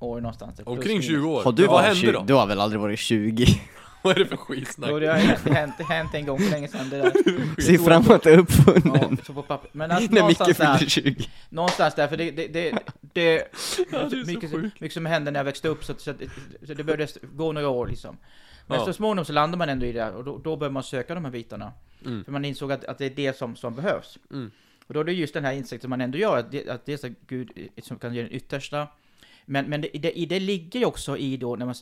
[0.00, 0.54] år någonstans.
[0.56, 1.06] plus Omkring minus.
[1.06, 1.42] 20 år?
[1.44, 2.12] Har du Vad varit hände 20?
[2.12, 2.22] då?
[2.26, 3.46] Du har väl aldrig varit 20?
[4.02, 4.90] Vad är det för skitsnack?
[4.90, 7.12] Jo, det har hänt, hänt, hänt en gång för länge sedan det där.
[7.62, 9.08] Siffran var inte uppfunnen.
[9.10, 9.70] Ja, så på papper.
[9.72, 11.28] Men alltså, När Micke någonstans där, fyllde 20.
[11.48, 12.78] någonstans där, för det, det, det,
[13.12, 13.34] det,
[13.92, 16.10] Ja, det är så mycket, mycket som hände när jag växte upp, så, att- så,
[16.10, 16.16] att,
[16.66, 18.16] så det behövde gå några år liksom.
[18.70, 18.84] Men Ja.
[18.84, 21.24] så småningom så landar man ändå i det och då, då börjar man söka de
[21.24, 21.72] här bitarna.
[22.06, 22.24] Mm.
[22.24, 24.18] För man insåg att, att det är det som, som behövs.
[24.30, 24.50] Mm.
[24.86, 26.86] Och då är det just den här insikten som man ändå gör, att det, att
[26.86, 27.50] det är så Gud
[27.82, 28.88] som kan ge den yttersta.
[29.46, 31.74] Men, men det, det, i det ligger ju också i då, när man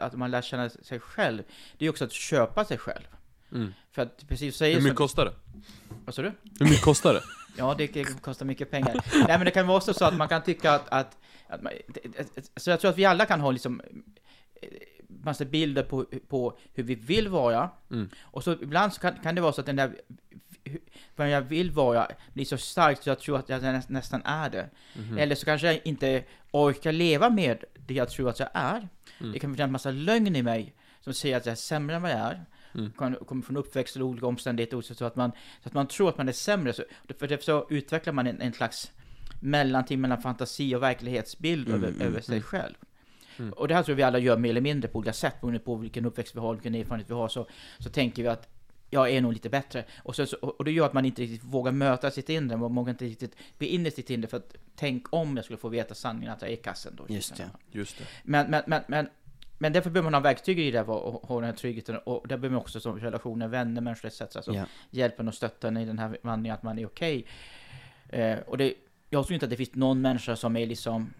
[0.00, 1.42] att man lär känna sig själv,
[1.78, 3.04] det är ju också att köpa sig själv.
[3.52, 3.72] Mm.
[3.92, 5.32] För att precis säger Hur mycket som, kostar det?
[6.04, 6.32] Vad sa du?
[6.58, 7.22] Hur mycket kostar det?
[7.56, 9.04] Ja, det det kostar mycket pengar.
[9.14, 11.72] Nej, men det kan vara så att man kan tycka att, att, att man,
[12.56, 13.82] så jag tror att vi alla kan ha liksom
[15.08, 17.70] massa bilder på, på hur vi vill vara.
[17.90, 18.08] Mm.
[18.22, 19.94] Och så ibland så kan, kan det vara så att den där
[21.16, 24.50] vad jag vill vara blir så starkt så jag tror att jag nä, nästan är
[24.50, 24.70] det.
[24.96, 25.18] Mhm.
[25.18, 28.88] Eller så kanske jag inte orkar leva med det jag tror att jag är.
[29.20, 29.32] Mm.
[29.32, 32.02] Det kan finnas en massa lögn i mig som säger att jag är sämre än
[32.02, 32.44] vad jag är.
[32.74, 32.90] Mm.
[32.92, 35.32] Kommer från uppväxt eller olika omständigheter så, att man,
[35.62, 36.72] så att man tror att man är sämre.
[36.72, 36.82] Så,
[37.18, 38.92] för därför så utvecklar man en, en slags
[39.40, 42.42] mellanting mellan fantasi och verklighetsbild Mm, över, mm, över sig mm.
[42.42, 42.74] själv.
[43.38, 43.52] Mm.
[43.52, 45.60] Och det här tror jag vi alla gör mer eller mindre på olika sätt, beroende
[45.60, 47.46] på vilken uppväxt vi har, vilken erfarenhet vi har, så,
[47.78, 48.48] så tänker vi att
[48.90, 49.84] jag är nog lite bättre.
[49.98, 52.90] Och, så, och det gör att man inte riktigt vågar möta sitt inre, man vågar
[52.90, 55.94] inte riktigt gå in i sitt inre, för att tänk om jag skulle få veta
[55.94, 57.06] sanningen att jag är kassen då.
[57.08, 57.50] Just det.
[57.70, 58.04] Just det.
[58.22, 59.08] Men, men, men, men,
[59.58, 62.36] men därför behöver man ha verktyg i det och, ha den här tryggheten och där
[62.36, 64.20] behöver man också som relationer, vänner, människor etc.
[64.20, 64.64] Alltså Ja.
[64.90, 67.26] hjälpen och stötten i den här vandringen, att man är okej.
[68.08, 68.74] Eh, och det,
[69.10, 71.14] jag tror inte att det finns någon människa som är liksom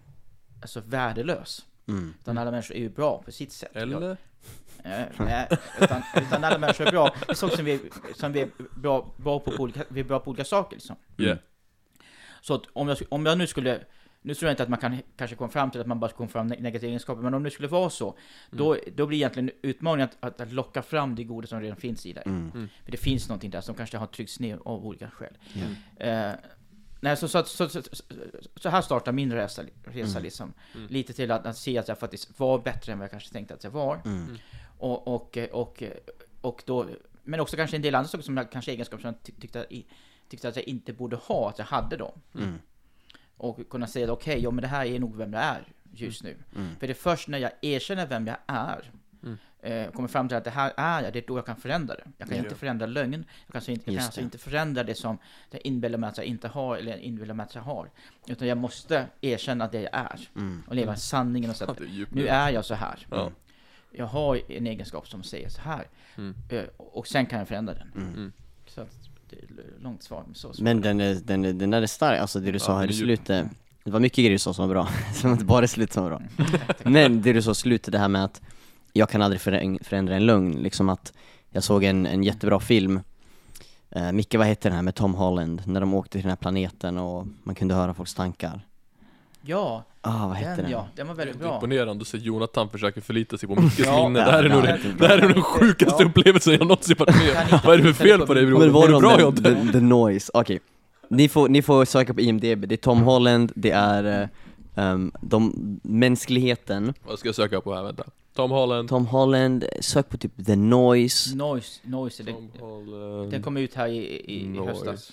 [0.61, 1.65] alltså, värdelös.
[1.87, 2.13] Mm.
[2.21, 3.75] Utan alla människor är ju bra på sitt sätt.
[3.75, 4.17] Eller?
[4.83, 5.47] Eh, nej,
[5.81, 7.15] utan, utan alla människor är bra.
[7.27, 9.99] Det är saker som vi, är- som vi är bra, bra på, på olika, vi
[9.99, 10.95] är bra på olika saker liksom.
[11.17, 11.37] Yeah.
[12.41, 13.79] Så att om jag, om jag nu skulle,
[14.21, 16.17] nu tror jag inte att man kan kanske komma fram till att man bara ska
[16.17, 18.17] komma fram ne- negativa egenskaper, men om det skulle vara så,
[18.51, 22.05] då, då blir egentligen utmaningen att, att, att locka fram det goda som redan finns
[22.05, 22.23] i dig.
[22.25, 22.51] Mm.
[22.83, 25.37] För det finns någonting där som kanske har tryckts ner av olika skäl.
[25.53, 26.05] Ja.
[26.05, 26.33] Eh,
[26.99, 28.03] nej, så, så, så, så, så,
[28.55, 30.23] så här startar min resa, resa Mm.
[30.23, 30.53] liksom.
[30.75, 30.87] Mm.
[30.87, 33.53] Lite till att, att se att jag faktiskt var bättre än vad jag kanske tänkte
[33.53, 34.01] att jag var.
[34.05, 34.37] Mm.
[34.77, 35.83] Och, och, och,
[36.41, 36.85] och då,
[37.23, 39.61] men också kanske en del andra saker som jag, kanske egenskaper som jag ty- tyckte,
[39.61, 39.69] att
[40.29, 42.19] tyckte att jag inte borde ha, att jag hade dem.
[42.35, 42.59] Mm.
[43.37, 46.37] Och kunna säga okej, ja men det här är nog vem jag är just nu.
[46.55, 46.75] Mm.
[46.79, 48.91] För det är först när jag erkänner vem jag är,
[49.23, 49.37] Mm.
[49.65, 51.95] Eh, kommer fram till att det här är jag, det är då jag kan förändra
[51.95, 52.03] det.
[52.17, 52.43] Jag kan Ja.
[52.43, 55.17] inte förändra lögn, jag kan, alltså inte, jag kan alltså inte förändra det som
[55.51, 57.89] jag inbillar mig att jag inte har, eller inbillar mig att jag har.
[58.27, 60.63] Utan jag måste erkänna det jag är, Mm.
[60.67, 63.07] och leva i sanningen och säga att nu är jag så här.
[63.11, 63.31] Ja.
[63.91, 65.87] Jag har en egenskap som säger så här.
[66.17, 66.35] Mm.
[66.49, 67.91] Eh, Och sen kan jag förändra den.
[67.95, 68.13] Mm.
[68.13, 68.31] Mm.
[68.67, 70.51] Så att det är långt svar, men så.
[70.59, 72.89] Men den är, den är, den är stark, alltså det du sa Ja, här den
[72.91, 73.47] i slutet
[73.83, 76.03] Det var mycket grejer du sa som var bra, som inte bara i slutet som
[76.03, 76.21] var bra
[76.83, 78.41] Men det du sa i slutet, det här med att
[78.97, 79.41] Jag kan aldrig
[79.81, 81.13] förändra en lögn, liksom att
[81.49, 82.99] Jag såg en, en jättebra film
[83.95, 85.61] uh, Micke, vad heter den här med Tom Holland?
[85.65, 88.61] När de åkte till den här planeten och man kunde höra folks tankar
[89.41, 90.71] Ja, Ah, vad hette den den?
[90.71, 91.53] ja, den var väldigt bra.
[91.55, 94.25] imponerande att se Jonathan försöka förlita sig på Mickes Ja, minne.
[94.25, 94.63] det här är nog
[94.99, 96.09] det, här är den sjukaste Ja.
[96.09, 98.59] upplevelsen jag någonsin varit med Vad är det för fel på dig bror?
[98.59, 100.31] Men var Är det bra the, jag the, the Noise?
[100.33, 100.59] Okej
[101.09, 104.29] ni, får, ni får söka på IMDB, det är Tom Holland, det är eh,
[104.85, 107.83] ehm, de, mänskligheten Vad ska jag söka på här?
[107.83, 108.03] Vänta.
[108.35, 108.89] Tom Holland.
[108.89, 113.31] Tom Holland, sök på typ The Noise Noise, noise, det, Tom Holland.
[113.31, 115.11] den kom ut här i, i, i höstas.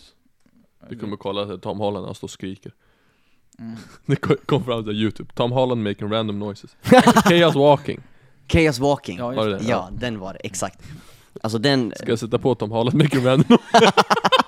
[0.89, 2.73] Du kommer kolla att Tom Holland han står och skriker.
[3.59, 3.77] Mm.
[4.07, 4.17] Det
[4.47, 5.33] kom- fram till Youtube.
[5.35, 6.77] Tom Holland making random noises.
[7.29, 8.01] Chaos walking.
[8.49, 9.65] Chaos Walking Ja, Var det det?
[9.65, 10.83] Ja, den var det, exakt
[11.43, 13.95] Alltså den, Ska jag sätta på Tom Holland making random noises?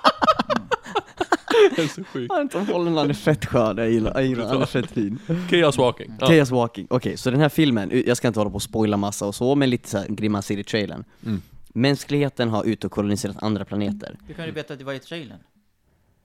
[1.75, 2.33] det är så sjukt.
[2.33, 5.19] Fan, Tom Holland han är fett skön, jag gillar, jag gillar han är fett fin
[5.49, 6.13] Chaos walking.
[6.19, 6.27] Ja.
[6.27, 9.25] Chaos Walking, okej så den här filmen, jag ska inte hålla på och spoila massa
[9.25, 11.41] och så, men lite såhär grimaser i trailern Mm.
[11.77, 14.99] Mänskligheten har ut och koloniserat andra planeter Hur kan du veta att det var i
[14.99, 15.39] trailern?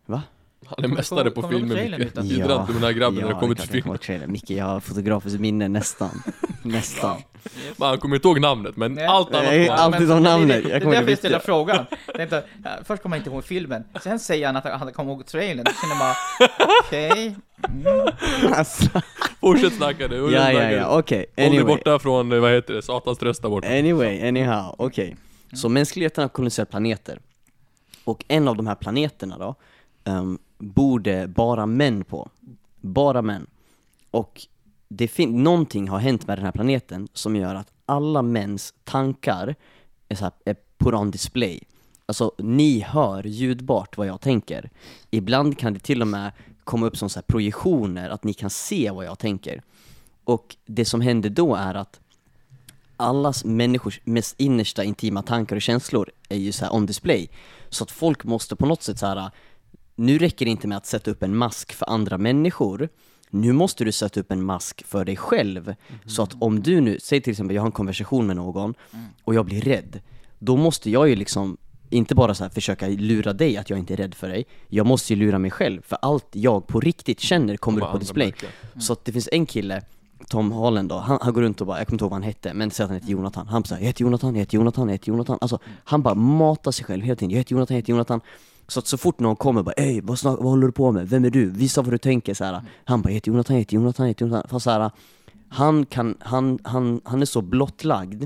[0.06, 0.22] Va?
[0.66, 2.16] Han är mästare på Kommer ihåg trailern Micke.
[2.32, 3.94] Gidra inte med den här grabben när det ja, kommer det till jag kommer filmen.
[3.94, 4.32] ihåg trailern.
[4.32, 6.22] Micke, jag har fotografiskt minne nästan,
[6.62, 7.16] nästan
[7.76, 9.06] Man, han kommer inte ihåg namnet, men Nej.
[9.06, 10.62] allt annat Nej, allt- alltid Men om det är- namnet.
[10.62, 11.86] Det Jag är kommer därför ihåg jag ställer frågan.
[12.06, 12.44] Jag tänkte,
[12.84, 15.72] först kommer man inte ihåg filmen, sen säger han att han kommer ihåg trailern, då
[15.82, 16.14] känner man
[16.86, 17.36] okej.
[17.68, 18.06] Mm.
[18.54, 19.00] alltså,
[19.40, 20.16] Fortsätt snacka nu.
[20.16, 23.48] Ja, ja, ja, okej, Håll dig anyway borta från, vad heter det, Satans tröst där
[23.48, 23.68] borta.
[23.68, 25.16] Anyway, anyhow, okej.
[25.52, 27.18] Så mänskligheten har koloniserat planeter.
[28.04, 29.54] Och en av de här planeterna då,
[30.04, 32.30] um, borde bara män på.
[32.80, 33.46] Bara män.
[34.10, 34.46] Och
[34.88, 39.54] det fin- någonting har hänt med den här planeten som gör att alla mäns tankar
[40.08, 41.60] är, så här, är på on display.
[42.06, 44.70] Alltså, ni hör ljudbart vad jag tänker.
[45.10, 46.32] Ibland kan det till och med
[46.64, 49.62] komma upp som så här projektioner, att ni kan se vad jag tänker.
[50.24, 52.00] Och det som händer då är att
[52.96, 57.30] allas människors mest innersta intima tankar och känslor är ju så här on display.
[57.68, 59.30] Så att folk måste på något sätt så här
[60.00, 62.88] nu räcker det inte med att sätta upp en mask för andra människor.
[63.30, 65.74] Nu måste du sätta upp en mask för dig själv.
[66.06, 68.74] Så att om du nu, säg till exempel jag har en konversation med någon
[69.24, 70.00] och jag blir rädd.
[70.38, 71.56] Då måste jag ju liksom
[71.90, 74.46] inte bara så försöka lura dig att jag inte är rädd för dig.
[74.68, 77.98] Jag måste ju lura mig själv, för allt jag på riktigt känner kommer upp på
[77.98, 78.26] display.
[78.26, 78.48] märker.
[78.80, 79.82] Så att det finns en kille,
[80.28, 82.22] Tom Holland då, han, han går runt och bara, jag kommer inte ihåg vad han
[82.22, 83.48] hette, men säg att han heter Jonathan.
[83.48, 85.38] Han säger jag heter Jonathan, jag heter Jonathan, jag heter Jonathan.
[85.40, 88.20] Alltså, han bara matar sig själv hela tiden, jag heter Jonathan, jag heter Jonathan.
[88.70, 91.08] Så att så fort någon kommer bara, ey vad, snack, vad håller du på med?
[91.08, 91.50] Vem är du?
[91.50, 92.62] Visa vad du tänker så här.
[92.84, 94.48] Han bara, jag heter Jonathan, jag heter Jonathan, jag heter Jonathan.
[94.50, 94.90] Fast så här,
[95.48, 98.24] han kan, han, han, han är så blottlagd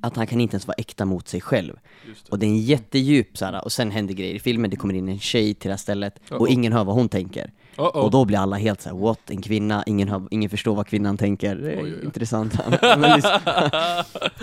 [0.00, 1.74] att han kan inte ens vara äkta mot sig själv.
[2.06, 2.30] Det.
[2.30, 4.94] Och det är en jättedjup så här, och sen händer grejer i filmen, det kommer
[4.94, 6.52] in en tjej till det här stället och Uh-oh.
[6.52, 7.50] ingen hör vad hon tänker.
[7.76, 7.86] Uh-oh.
[7.86, 9.30] Och då blir alla helt såhär, what?
[9.30, 11.56] En kvinna, ingen, hör, ingen förstår vad kvinnan tänker.
[11.56, 12.04] Det är Oj, oj.
[12.04, 12.58] Intressant.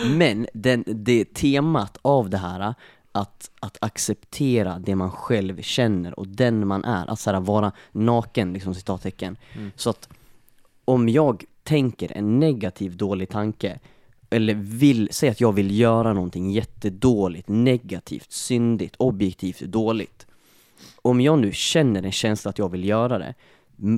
[0.17, 2.73] Men den, det temat av det här,
[3.15, 7.71] att, att acceptera det man själv känner och den man är, att så här, vara
[7.91, 9.37] naken, liksom citattecken.
[9.53, 9.71] Mm.
[9.75, 10.09] Så att
[10.85, 13.79] om jag tänker en negativ dålig tanke
[14.29, 20.27] eller vill, säg att jag vill göra någonting jättedåligt, negativt, syndigt, objektivt dåligt.
[21.01, 23.33] Om jag nu känner en känsla att jag vill göra det,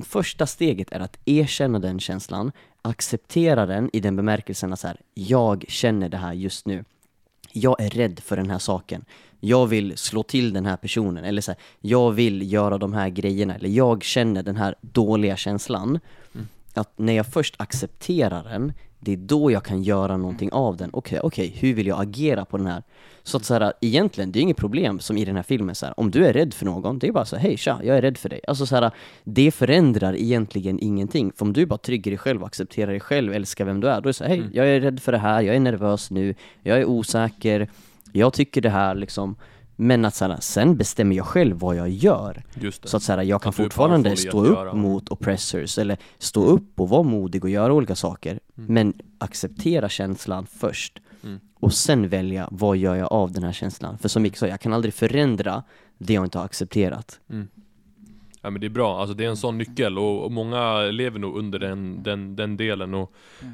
[0.04, 2.52] första steget är att erkänna den känslan,
[2.82, 6.84] acceptera den i den bemärkelsen att så här, jag känner det här just nu.
[7.58, 9.04] Jag är rädd för den här saken.
[9.40, 13.08] Jag vill slå till den här personen, eller så här, jag vill göra de här
[13.08, 16.00] grejerna, eller jag känner den här dåliga känslan.
[16.74, 20.90] Att när jag först accepterar den, det är då jag kan göra någonting av den.
[20.92, 22.82] Okej, okej, hur vill jag agera på den här?
[23.22, 25.86] Så att så här, egentligen, det är inget problem som i den här filmen så
[25.86, 27.96] här, om du är rädd för någon, det är bara så här, hej tja, jag
[27.96, 28.40] är rädd för dig.
[28.48, 28.90] Alltså så här,
[29.24, 31.32] det förändrar egentligen ingenting.
[31.36, 34.02] För om du bara trygger dig själv, accepterar dig själv, älskar vem du är, då
[34.02, 36.34] är det så här, hej, jag är rädd för det här, jag är nervös nu,
[36.62, 37.68] jag är osäker,
[38.12, 39.36] jag tycker det här liksom.
[39.80, 42.42] Men att så här, sen bestämmer jag själv vad jag gör.
[42.88, 44.74] Så att så här, jag kan Att fortfarande stå upp göra.
[44.74, 48.40] mot oppressors, eller stå upp och vara modig och göra olika saker.
[48.54, 50.98] Men acceptera känslan först.
[51.24, 51.40] Mm.
[51.60, 53.98] Och sen välja, vad gör jag av den här känslan?
[53.98, 55.62] För som Micke sa, jag kan aldrig förändra
[55.98, 57.20] det jag inte har accepterat.
[58.42, 61.18] Ja men det är bra, alltså det är en sån nyckel och, och många lever
[61.18, 63.12] nog under den, den, den delen och,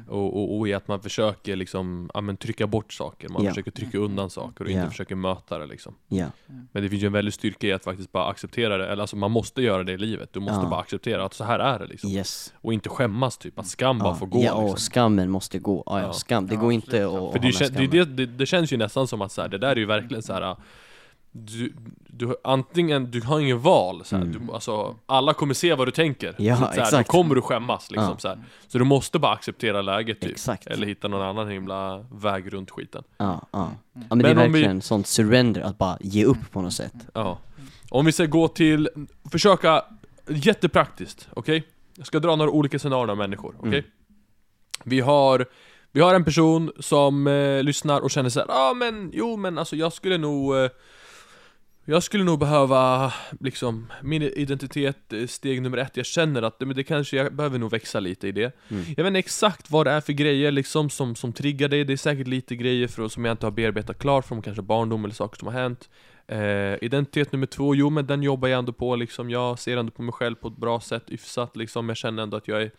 [0.09, 3.49] och, och, och i att man försöker liksom, ja men trycka bort saker, man Ja.
[3.49, 4.89] försöker trycka undan saker och inte Ja.
[4.89, 5.95] försöker möta det liksom.
[6.07, 6.25] Ja,
[6.71, 9.15] Men det finns ju en väldig styrka i att faktiskt bara acceptera det, eller alltså
[9.15, 10.69] man måste göra det i livet, du måste Ja.
[10.69, 12.09] bara acceptera att så här är det liksom.
[12.09, 12.53] yes.
[12.61, 14.77] Och inte skämmas typ, att skam bara får gå ja och liksom.
[14.79, 15.83] skammen måste gå.
[15.85, 16.47] Ja, ja, skam.
[16.47, 17.39] Det Ja, går inte att För
[17.79, 19.85] det, det, det, det känns ju nästan som att så här, det där är ju
[19.85, 20.55] verkligen så här.
[21.37, 21.73] Du,
[22.07, 25.91] du, antingen, du har ingen val, så, här, du, alltså, alla kommer se vad du
[25.91, 26.27] tänker.
[26.29, 26.45] Mm.
[26.45, 27.09] Ja, så, här, Då exakt.
[27.09, 28.17] kommer du skämmas liksom, Ja.
[28.17, 28.37] så, här.
[28.67, 30.31] så du måste bara acceptera läget typ.
[30.31, 30.67] Exakt.
[30.67, 33.03] Eller hitta någon annan himla väg runt skiten.
[33.17, 33.71] Ja, ja.
[33.93, 36.61] ja men, det är Men om vi- verkligen sånt surrender, att bara ge upp på
[36.61, 37.07] något sätt.
[37.13, 37.37] Ja.
[37.89, 38.89] Om vi ska gå till,
[39.31, 39.83] försöka,
[40.27, 41.63] jättepraktiskt, okej?
[41.95, 43.69] Jag ska dra några olika scenarion av människor, okej?
[43.79, 43.83] Mm.
[44.83, 45.45] Vi har,
[45.91, 49.37] vi har en person som eh, lyssnar och känner så här, ja ah, men, jo
[49.37, 50.69] men alltså jag skulle nog eh,
[51.85, 56.75] jag skulle nog behöva, liksom, min identitet, eh, steg nummer ett, jag känner att men
[56.75, 58.55] det kanske, jag behöver nog växa lite i det.
[58.69, 58.83] Mm.
[58.97, 61.93] Jag vet inte exakt vad det är för grejer liksom som, som triggar dig, det
[61.93, 65.15] är säkert lite grejer för, som jag inte har bearbetat klart från kanske barndom eller
[65.15, 65.89] saker som har hänt.
[66.27, 69.91] Eh, identitet nummer två, jo men den jobbar jag ändå på liksom, jag ser ändå
[69.91, 72.71] på mig själv på ett bra sätt, yfsat liksom, jag känner ändå att jag är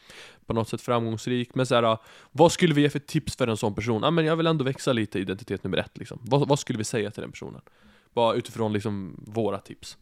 [0.46, 1.54] på något sätt framgångsrik.
[1.54, 1.98] Men så här,
[2.32, 4.02] vad skulle vi ge för tips för en sån person?
[4.02, 6.18] Ja men jag vill ändå växa lite i identitet nummer ett liksom.
[6.22, 7.60] Vad, vad skulle vi säga till den personen?
[8.16, 9.96] Bara utifrån liksom våra tips.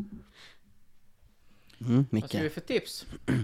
[1.80, 3.06] Mm, Vad ska vi för tips?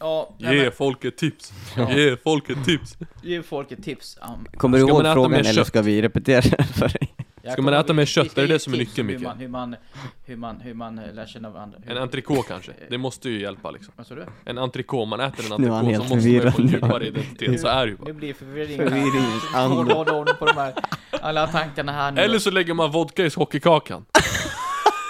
[0.00, 1.52] Ja, nej, Ge men, folk ett tips!
[1.76, 1.92] Ja.
[1.92, 2.96] Ge folk ett tips!
[3.22, 4.18] ge folk ett tips.
[4.22, 7.14] Um, Kommer du ihåg frågan eller ska vi repetera den för dig?
[7.52, 8.38] Ska man äta mer kött?
[8.38, 9.26] Är det det som är nyckeln, om hur Micke?
[9.26, 9.76] man, hur man,
[10.24, 11.78] hur man, hur man eh, lär känna varandra.
[11.82, 12.72] Hur, En entrecote kanske?
[12.90, 13.92] Det måste ju hjälpa liksom.
[13.96, 14.26] Vad sa du?
[14.44, 17.60] En entrecote, man äter en är entrecote så måste man ju få en djupare identitet,
[17.60, 18.04] så är det ju bara.
[18.06, 19.44] Nu blir Förvirringens.
[19.54, 20.74] Håll håll på de här,
[21.10, 22.20] alla tankarna här nu.
[22.20, 24.04] Eller så lägger man vodka i hockeykakan.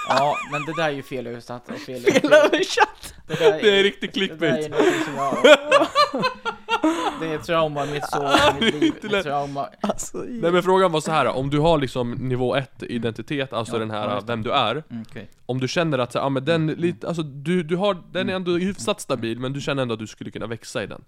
[0.08, 2.04] Ja, men det där är ju fel översatt och fel...
[2.24, 3.14] översatt!
[3.26, 4.64] Det, där Det är riktigt Det där clickbait.
[4.64, 5.36] är någonting som jag...
[7.20, 9.68] det är trauma, mitt så, mitt liv, ett trauma.
[9.80, 11.26] Alltså, Nej men frågan var så här.
[11.26, 14.22] om du har liksom nivå 1 identitet, alltså Ja, den här det.
[14.26, 15.30] vem du är Mm, okej.
[15.46, 16.80] Om du känner att så, ja, men den, Mm.
[16.80, 20.00] lite, alltså, du, du har, den är ändå hyfsat stabil, men du känner ändå att
[20.00, 21.04] du skulle kunna växa i den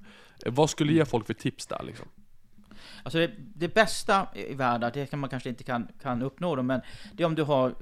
[0.46, 2.06] Eh, Vad skulle ge folk för tips där liksom?
[3.02, 6.62] Alltså det, det bästa i världen, det kan man kanske inte kan, kan uppnå då,
[6.62, 6.80] men
[7.12, 7.74] det är om du har,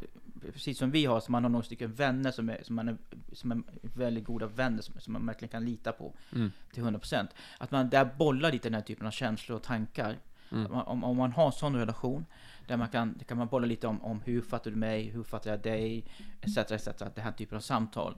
[0.52, 2.96] precis som vi har, så man har några stycken vänner som är, som man är,
[3.32, 6.52] som är väldigt goda vänner, som, som man verkligen kan lita på Mm.
[6.72, 7.26] till 100%.
[7.58, 10.16] Att man där bollar lite den här typen av känslor och tankar.
[10.52, 10.72] Mm.
[10.72, 12.26] Om, om, man har en sån relation,
[12.66, 15.50] där man kan, kan man bolla lite om, om hur fattar du mig, hur fattar
[15.50, 16.04] jag dig,
[16.40, 16.56] etc.
[16.58, 16.88] etc.
[17.14, 18.14] Det här typen av samtal.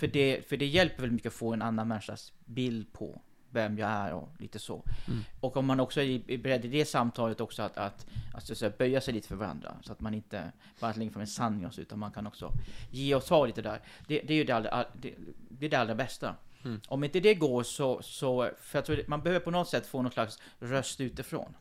[0.00, 3.20] För det, för det hjälper väldigt mycket att få en annan människas bild på
[3.54, 4.84] vem jag är och lite så.
[5.08, 5.20] Mm.
[5.40, 9.00] Och om man också är beredd i det samtalet också att, att, att att böja
[9.00, 9.76] sig lite för varandra.
[9.82, 12.52] Så att man inte bara lägger fram en sanning så, utan man kan också
[12.90, 13.80] ge och ta lite där.
[14.06, 15.14] Det, det är ju det allra, det,
[15.48, 16.34] det, är det allra bästa.
[16.64, 16.80] Mm.
[16.88, 20.02] Om inte det går så, så för jag tror man behöver på något sätt få
[20.02, 21.54] någon slags röst utifrån.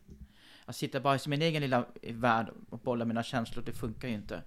[0.65, 4.13] Att sitta bara i min egen lilla värld och bolla mina känslor, det funkar ju
[4.13, 4.41] inte.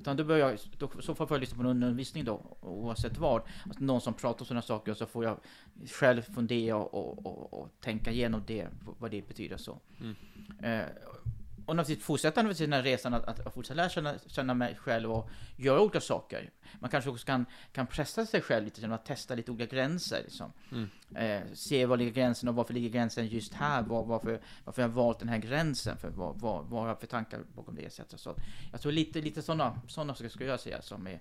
[0.00, 3.42] Utan då börjar jag, då, så får jag lyssna på en undervisning då, oavsett vad.
[3.64, 5.36] Alltså någon som pratar om sådana saker och så får jag
[5.86, 9.78] själv fundera och, och, och, och tänka igenom det, vad det betyder så.
[10.00, 10.14] Mm.
[10.62, 10.86] Eh,
[11.70, 15.12] och naturligtvis fortsätta naturligtvis den här resan att, att fortsätta lära känna, känna mig själv
[15.12, 16.50] och göra olika saker.
[16.80, 20.22] Man kanske också kan, kan pressa sig själv lite genom att testa lite olika gränser.
[20.22, 20.52] Liksom.
[20.72, 20.88] Mm.
[21.14, 23.82] Eh, se var ligger gränsen och varför ligger gränsen just här?
[23.82, 25.96] Var, varför, varför har jag valt den här gränsen?
[25.96, 27.82] För vad, vad, vad har jag för tankar bakom det?
[27.82, 28.00] Etc.
[28.16, 28.36] Så
[28.72, 31.20] jag tror lite, lite sådana såna saker skulle jag säga som, är,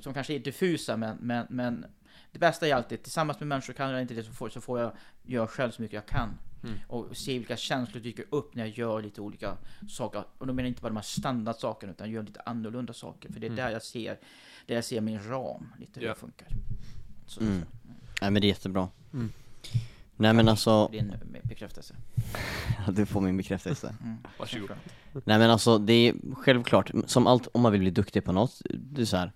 [0.00, 1.86] som kanske är diffusa men, men, men,
[2.32, 4.80] det bästa är alltid, tillsammans med människor kan jag inte det så får, så får
[4.80, 6.38] jag göra själv så mycket jag kan.
[6.64, 6.78] Mm.
[6.88, 9.56] Och se vilka känslor dyker upp när jag gör lite olika
[9.88, 10.24] saker.
[10.38, 13.32] Och då menar jag inte bara de här standardsakerna, utan gör lite annorlunda saker.
[13.32, 13.56] För det är Mm.
[13.64, 14.18] där jag ser,
[14.66, 16.12] där jag ser min ram, lite hur Ja.
[16.14, 16.48] det funkar.
[17.26, 17.62] Så, Mm.
[18.20, 18.88] Nej men det är jättebra.
[19.12, 19.32] Mm.
[20.16, 21.94] Nej men alltså, Din bekräftelse.
[22.92, 23.94] du får min bekräftelse.
[24.04, 24.16] Mm.
[24.38, 24.70] Varsågod.
[25.12, 28.62] Nej men alltså det är självklart, som allt, om man vill bli duktig på något,
[28.74, 29.32] det är så här.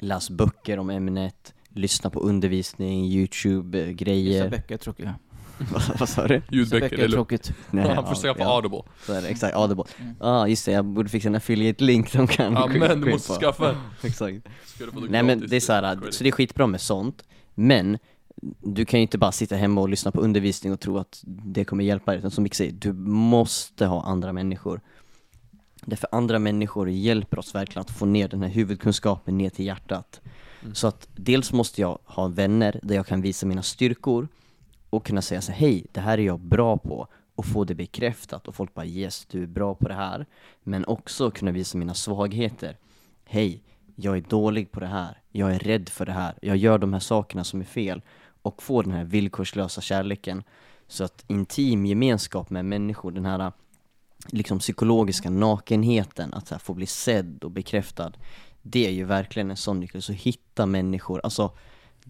[0.00, 5.14] Läs böcker om ämnet, lyssna på undervisning, Vissa youtube-grejer böcker är tråkiga.
[5.72, 6.42] vad, vad sa du?
[6.50, 7.52] Ljudböcker, böcker är eller tråkigt.
[7.70, 8.82] Nej, Han får söka på ja, Audible.
[9.06, 9.84] så är det, exakt, audible.
[9.98, 10.14] Mm.
[10.20, 13.32] Ja ah, just det, jag borde fixa en affiliate-link som kan Ja men du måste
[13.32, 13.40] på.
[13.40, 13.76] skaffa en.
[14.02, 14.46] Exakt.
[15.08, 17.98] Nej men det är så här, så det är skitbra med sånt, men
[18.60, 21.64] du kan ju inte bara sitta hemma och lyssna på undervisning och tro att det
[21.64, 24.80] kommer hjälpa dig, utan som Micke säger, du måste ha andra människor.
[25.84, 30.20] Därför andra människor hjälper oss verkligen att få ner den här huvudkunskapen ner till hjärtat.
[30.62, 30.74] Mm.
[30.74, 34.28] Så att dels måste jag ha vänner där jag kan visa mina styrkor
[34.90, 37.74] och kunna säga så här, hej, det här är jag bra på och få det
[37.74, 40.26] bekräftat och folk bara yes, du är bra på det här.
[40.62, 42.76] Men också kunna visa mina svagheter.
[43.24, 43.62] Hej,
[43.96, 46.92] jag är dålig på det här, jag är rädd för det här, jag gör de
[46.92, 48.02] här sakerna som är fel
[48.42, 50.42] och få den här villkorslösa kärleken.
[50.86, 53.52] Så att intim gemenskap med människor, den här
[54.28, 58.12] liksom psykologiska nakenheten, att här, få bli sedd och bekräftad,
[58.62, 60.02] det är ju verkligen en sån nyckel.
[60.02, 61.52] Så hitta människor, alltså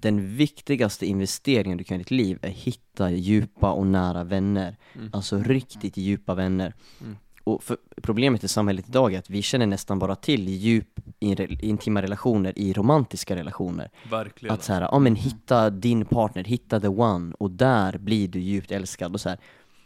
[0.01, 4.76] den viktigaste investeringen du kan göra i ditt liv är hitta djupa och nära vänner.
[4.94, 5.11] Mm.
[5.12, 6.74] Alltså riktigt djupa vänner.
[7.01, 7.16] Mm.
[7.44, 7.62] Och
[8.03, 12.59] problemet i samhället idag är att vi känner nästan bara till djup in- intima relationer
[12.59, 13.90] i romantiska relationer.
[14.11, 14.55] Verkligen.
[14.55, 18.40] Att så här, ja men hitta din partner, hitta the one och där blir du
[18.40, 19.38] djupt älskad och så här.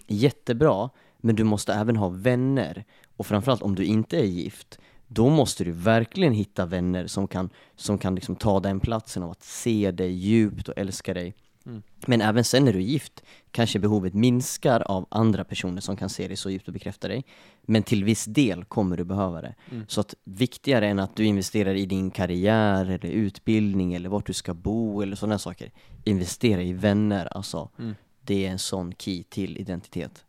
[0.06, 2.84] Jättebra, men du måste även ha vänner.
[3.16, 4.78] Och framförallt om du inte är gift,
[5.12, 9.30] då måste du verkligen hitta vänner som kan, som kan liksom ta den platsen av
[9.30, 11.34] att se dig djupt och älska dig.
[11.66, 11.82] Mm.
[12.06, 16.08] Men även sen när du är gift kanske behovet minskar av andra personer som kan
[16.08, 17.24] se dig så djupt och bekräfta dig.
[17.62, 19.54] Men till viss del kommer du behöva det.
[19.70, 19.84] Mm.
[19.88, 24.32] Så att viktigare än att du investerar i din karriär eller utbildning eller vart du
[24.32, 25.70] ska bo eller sådana saker.
[26.04, 27.70] Investera i vänner, alltså.
[27.78, 27.94] Mm.
[28.20, 30.24] Det är en sån key till identitet.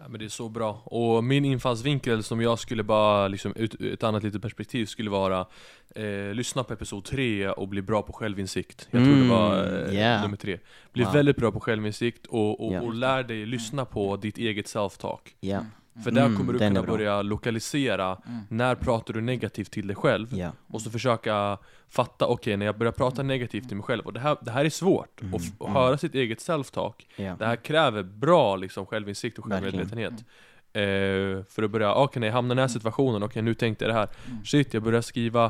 [0.00, 0.82] Ja, men det är så bra.
[0.84, 5.46] Och min infallsvinkel som jag skulle bara, liksom, ut, ett annat litet perspektiv skulle vara
[5.94, 8.88] eh, Lyssna på episod 3 och bli bra på självinsikt.
[8.90, 10.22] Jag tror det Mm, var eh, yeah.
[10.22, 10.58] nummer 3.
[10.92, 11.12] Bli Wow.
[11.12, 12.80] väldigt bra på självinsikt och, och, Ja.
[12.80, 15.18] och lär dig lyssna på ditt eget self-talk.
[15.40, 15.60] Ja,
[16.04, 16.96] För där Mm, kommer du den är kunna bra.
[16.96, 18.40] börja lokalisera Mm.
[18.48, 22.78] när pratar du negativt till dig själv ja, och så försöka fatta, okej när jag
[22.78, 25.40] börjar prata negativt till mig själv och det här, det här är svårt, Mm, och,
[25.40, 25.82] f- och mm.
[25.82, 27.36] höra sitt eget self-talk ja.
[27.38, 29.72] Det här kräver bra liksom, självinsikt och Verkligen.
[29.88, 30.24] självmedvetenhet
[30.72, 33.84] eh, För att börja, okej när jag hamnar i den här situationen, okej nu tänkte
[33.84, 34.44] jag det här Mm.
[34.44, 35.44] Shit, jag börjar skriva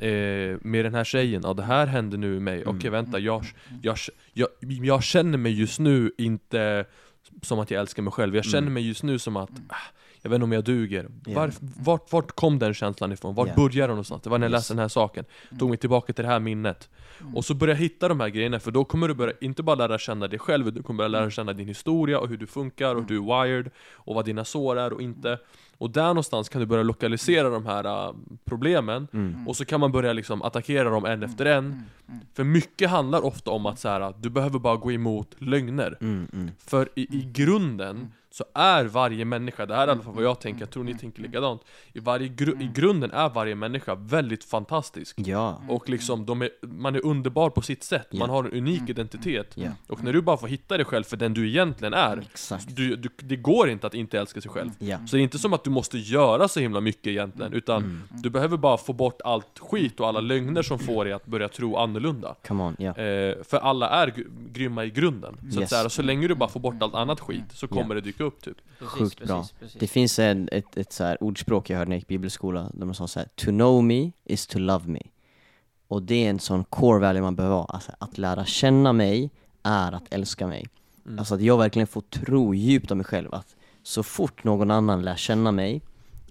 [0.00, 2.92] eh, med den här tjejen, ja det här händer nu med mig, okej Mm.
[2.92, 3.44] vänta, jag,
[3.82, 3.96] jag,
[4.32, 6.84] jag, jag känner mig just nu inte
[7.42, 8.72] som att jag älskar mig själv, jag känner Mm.
[8.74, 9.76] mig just nu som att ah,
[10.22, 11.08] jag vet inte om jag duger.
[11.26, 11.34] Ja.
[11.34, 13.34] Varf, vart, vart kom den känslan ifrån?
[13.34, 13.54] Vart Ja.
[13.54, 14.22] började den någonstans?
[14.22, 14.58] Det var när jag Yes.
[14.60, 15.24] läste den här saken.
[15.58, 16.90] Tog mig tillbaka till det här minnet.
[17.20, 17.36] Mm.
[17.36, 19.98] Och så börja hitta de här grejerna, för då kommer du börja, inte bara lära
[19.98, 21.20] känna dig själv, utan du kommer börja Mm.
[21.20, 24.24] lära känna din historia och hur du funkar och hur du är wired och vad
[24.24, 25.38] dina sår är och inte.
[25.78, 28.14] Och där någonstans kan du börja lokalisera de här äh,
[28.44, 29.48] problemen Mm.
[29.48, 31.58] och så kan man börja liksom attackera dem en efter en.
[31.64, 31.82] Mm.
[32.08, 32.20] Mm.
[32.34, 35.98] För mycket handlar ofta om att så här, du behöver bara gå emot lögner.
[36.00, 36.50] Mm, mm.
[36.58, 40.24] För i, i grunden så är varje människa, det här är i alla fall vad
[40.24, 41.62] jag tänker, jag tror ni tänker likadant.
[41.92, 45.16] I, varje gru, I grunden är varje människa väldigt fantastisk.
[45.18, 48.82] Ja, Och liksom, de är, man är underbar på sitt sätt, man har en unik
[48.88, 49.52] identitet.
[49.54, 52.76] ja, Och när du bara får hitta dig själv för den du egentligen är exakt.
[52.76, 54.70] du, du, Det går inte att inte älska sig själv.
[54.78, 57.82] Ja, Så det är inte som att du måste göra så himla mycket egentligen Utan
[57.82, 58.02] Mm.
[58.22, 61.48] du behöver bara få bort allt skit och alla lögner som får dig att börja
[61.48, 62.34] tro annorlunda.
[62.46, 62.90] Come on, ja.
[62.96, 65.36] Eh, för alla är gr- grymma i grunden.
[65.40, 65.70] Så, att Yes.
[65.70, 68.21] så, här, så länge du bara får bort allt annat skit så kommer det dyka
[68.22, 68.56] upp typ.
[68.78, 69.46] Precis, Sjukt precis, bra.
[69.60, 69.80] Precis.
[69.80, 72.86] Det finns en, ett, ett så här ordspråk jag hörde när jag gick bibelskola, där
[72.86, 75.00] man sa så här: To know me is to love me.
[75.88, 79.30] Och det är en sån core value man behöver ha, alltså att lära känna mig
[79.62, 80.66] är att älska mig.
[81.06, 81.18] Mm.
[81.18, 85.02] Alltså att jag verkligen får tro djupt om mig själv att så fort någon annan
[85.02, 85.82] lär känna mig,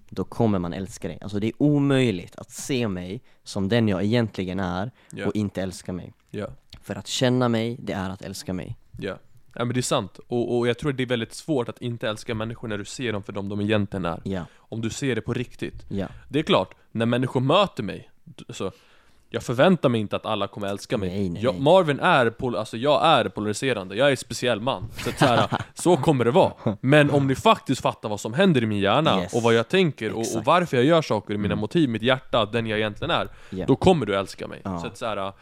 [0.10, 1.18] då kommer man älska dig.
[1.22, 5.62] Alltså det är omöjligt att se mig som den jag egentligen är Ja, och inte
[5.62, 6.14] älska mig.
[6.30, 6.48] ja,
[6.82, 8.78] För att känna mig, det är att älska mig.
[9.00, 9.18] ja.
[9.56, 12.10] Ja men det är sant, och, och jag tror det är väldigt svårt att inte
[12.10, 14.22] älska människor när du ser dem för dem de egentligen är.
[14.24, 15.86] Ja, Om du ser det på riktigt.
[15.90, 18.10] ja, Det är klart, när människor möter mig,
[18.50, 18.72] så
[19.34, 21.10] jag förväntar mig inte att alla kommer älska mig.
[21.10, 21.64] Nej, nej, jag, nej.
[21.64, 24.86] Marvin är, pol- alltså jag är polariserande, jag är en speciell man.
[24.98, 26.54] Så, att så, här, så kommer det vara.
[26.82, 29.34] Men om ni faktiskt fattar vad som händer i min hjärna, Yes.
[29.34, 30.46] och vad jag tänker, och, och Exakt.
[30.48, 31.60] varför jag gör saker, mina Mm.
[31.60, 33.28] motiv, mitt hjärta, den jag egentligen är.
[33.50, 33.66] ja.
[33.66, 34.62] Då kommer du älska mig.
[34.64, 34.80] Ja.
[34.80, 35.34] Så, att, så, här,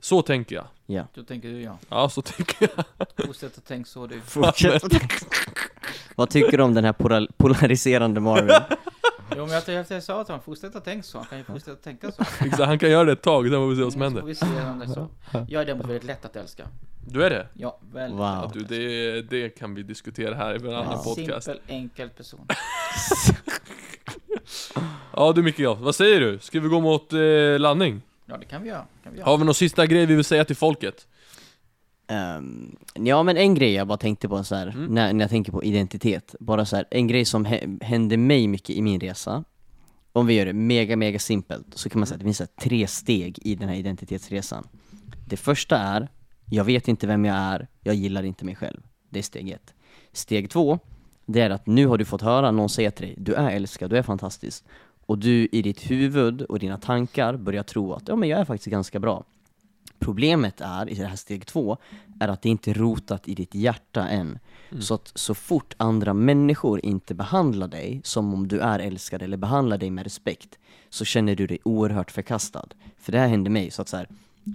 [0.00, 0.64] så tänker jag.
[0.90, 1.06] Ja.
[1.14, 1.78] Då tänker du ja.
[1.88, 3.06] Ja, så tycker jag.
[3.26, 4.20] Fortsätt att tänka så du.
[4.20, 4.82] Fortsätt.
[6.16, 8.50] Vad tycker du om den här polar- polariserande Marvin?
[9.36, 11.18] Jo men jag, jag, jag sa till honom, fortsätt att tänka så.
[11.18, 12.22] Han kan ju fortsätta att tänka så.
[12.44, 14.22] Exakt, han kan göra det ett tag, sen får vi se vad som händer.
[14.22, 15.08] vi se om det är så.
[15.48, 16.66] Jag är däremot väldigt lätt att älska.
[17.06, 17.46] Du är det?
[17.54, 18.26] Ja, väldigt Wow.
[18.26, 21.02] Ja, du, det, det kan vi diskutera här i en annan Ja.
[21.04, 21.44] podcast.
[21.44, 22.46] Simpel, enkel person.
[25.16, 26.38] Ja du Mikael, vad säger du?
[26.38, 28.02] Ska vi gå mot eh, landning?
[28.30, 28.86] Ja, det kan vi göra.
[29.04, 29.28] Kan vi göra.
[29.30, 31.06] Har vi någon sista grej vi vill säga till folket?
[32.06, 34.84] Ehm, ja men en grej jag bara tänkte på så här, Mm.
[34.94, 38.48] när, när jag tänker på identitet, bara så här, en grej som hä- hände mig
[38.48, 39.44] mycket i min resa,
[40.12, 42.86] om vi gör det mega mega simpelt, så kan man säga att det finns tre
[42.86, 44.68] steg i den här identitetsresan.
[45.26, 46.08] Det första är,
[46.46, 48.80] jag vet inte vem jag är, jag gillar inte mig själv.
[49.10, 49.74] Det är steg ett.
[50.12, 50.78] Steg två,
[51.26, 53.90] det är att nu har du fått höra någon säga till dig, du är älskad,
[53.90, 54.64] du är fantastisk.
[55.10, 58.44] Och du i ditt huvud och dina tankar börjar tro att, ja men jag är
[58.44, 59.24] faktiskt ganska bra.
[59.98, 61.76] Problemet är, i det här steg två,
[62.20, 64.38] är att det inte är rotat i ditt hjärta än.
[64.80, 69.36] Så att så fort andra människor inte behandlar dig som om du är älskad eller
[69.36, 70.58] behandlar dig med respekt,
[70.88, 72.68] så känner du dig oerhört förkastad.
[72.98, 74.08] För det här hände mig, så att så här,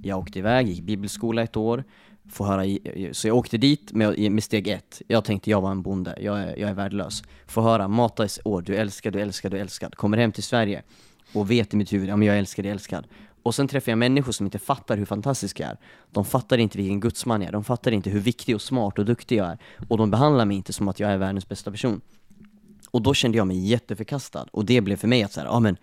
[0.03, 1.83] jag åkte iväg, gick bibelskola ett år,
[2.29, 2.77] få höra,
[3.11, 5.01] så jag åkte dit med, med steg ett.
[5.07, 7.23] Jag tänkte jag var en bonde, jag är, jag är värdelös.
[7.47, 9.95] Får höra, mata i år, du är älskad, du är älskad, du är älskad.
[9.95, 10.83] Kommer hem till Sverige
[11.33, 13.07] och vet i mitt huvud, ja men jag är älskad, jag älskad.
[13.43, 15.77] Och sen träffar jag människor som inte fattar hur fantastisk jag är.
[16.11, 19.05] De fattar inte vilken gudsman jag är, de fattar inte hur viktig och smart och
[19.05, 19.57] duktig jag är.
[19.87, 22.01] Och de behandlar mig inte som att jag är världens bästa person.
[22.91, 24.45] Och då kände jag mig jätteförkastad.
[24.51, 25.77] Och det blev för mig att säga, ja men,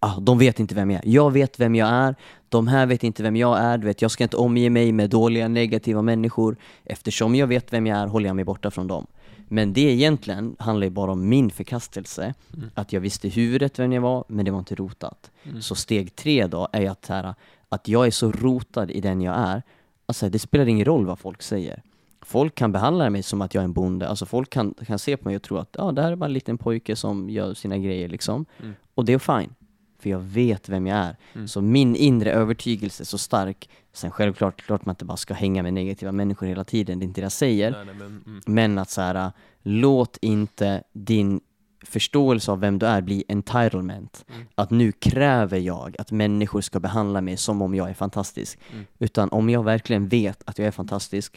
[0.00, 1.10] ah, de vet inte vem jag är.
[1.10, 2.14] Jag vet vem jag är,
[2.48, 3.78] de här vet inte vem jag är.
[3.78, 6.56] Du vet, jag ska inte omge mig med dåliga, negativa människor.
[6.84, 9.06] Eftersom jag vet vem jag är håller jag mig borta från dem.
[9.48, 12.34] Men det egentligen handlar ju bara om min förkastelse.
[12.74, 15.30] Att jag visste i huvudet vem jag var, men det var inte rotat.
[15.60, 17.34] Så steg tre då är att, här,
[17.68, 19.62] att jag är så rotad i den jag är.
[20.06, 21.82] Alltså det spelar ingen roll vad folk säger.
[22.22, 25.16] Folk kan behandla mig som att jag är en bonde, alltså folk kan, kan se
[25.16, 27.54] på mig och tro att ja, det här är bara en liten pojke som gör
[27.54, 28.44] sina grejer liksom.
[28.60, 28.74] Mm.
[28.94, 29.54] Och det är fine,
[29.98, 31.16] för jag vet vem jag är.
[31.34, 31.48] Mm.
[31.48, 33.68] Så min inre övertygelse är så stark.
[33.92, 37.06] Sen självklart, klart man inte bara ska hänga med negativa människor hela tiden, det är
[37.06, 37.70] inte det jag säger.
[37.70, 38.40] Nej, nej, men, mm.
[38.46, 39.32] Men att så här,
[39.62, 41.40] låt inte din
[41.84, 44.24] förståelse av vem du är bli entitlement.
[44.28, 44.46] Mm.
[44.54, 48.58] Att nu kräver jag att människor ska behandla mig som om jag är fantastisk.
[48.72, 48.86] Mm.
[48.98, 51.36] Utan om jag verkligen vet att jag är fantastisk,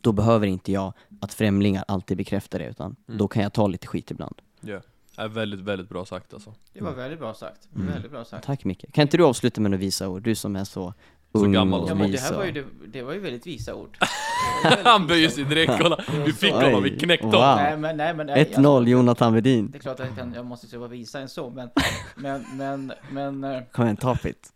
[0.00, 3.18] då behöver inte jag att främlingar alltid bekräftar det, utan Mm.
[3.18, 4.40] då kan jag ta lite skit ibland.
[4.60, 4.80] Ja.
[5.18, 6.54] Är väldigt, väldigt bra sagt alltså.
[6.72, 7.68] Det var väldigt bra sagt.
[7.74, 7.86] Mm.
[7.92, 8.44] Väldigt bra sagt.
[8.46, 8.84] Tack Micke.
[8.92, 10.22] Kan inte du avsluta med några visa ord?
[10.22, 10.94] Du som är så,
[11.32, 13.46] Så ung gammal och Ja men det här var ju, det, det var ju väldigt
[13.46, 13.98] visa ord.
[14.84, 16.04] Han böjer sig direkt, kolla!
[16.26, 16.64] Vi fick Oj.
[16.64, 17.34] honom, vi knäckte Wow.
[17.34, 17.56] honom!
[17.56, 18.26] Nej men, nej men.
[18.26, 19.70] nej, 1-0 Jonathan Wedin.
[19.70, 21.70] Det är klart att jag, kan, jag måste inte vara visa än så, men,
[22.16, 24.52] men, men, men, eh, Kom igen, top it.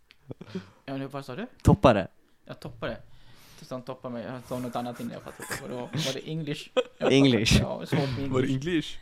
[0.85, 1.47] ja, nu, vad sa du?
[1.63, 2.07] Toppa det.
[2.47, 2.97] Jag toppar det.
[3.59, 5.47] Tills han toppar mig, jag sa något annat innan jag fattade.
[5.61, 6.69] Var det, var det English?
[6.97, 7.59] Jag English.
[7.61, 8.97] Ja, svårt med Var det English.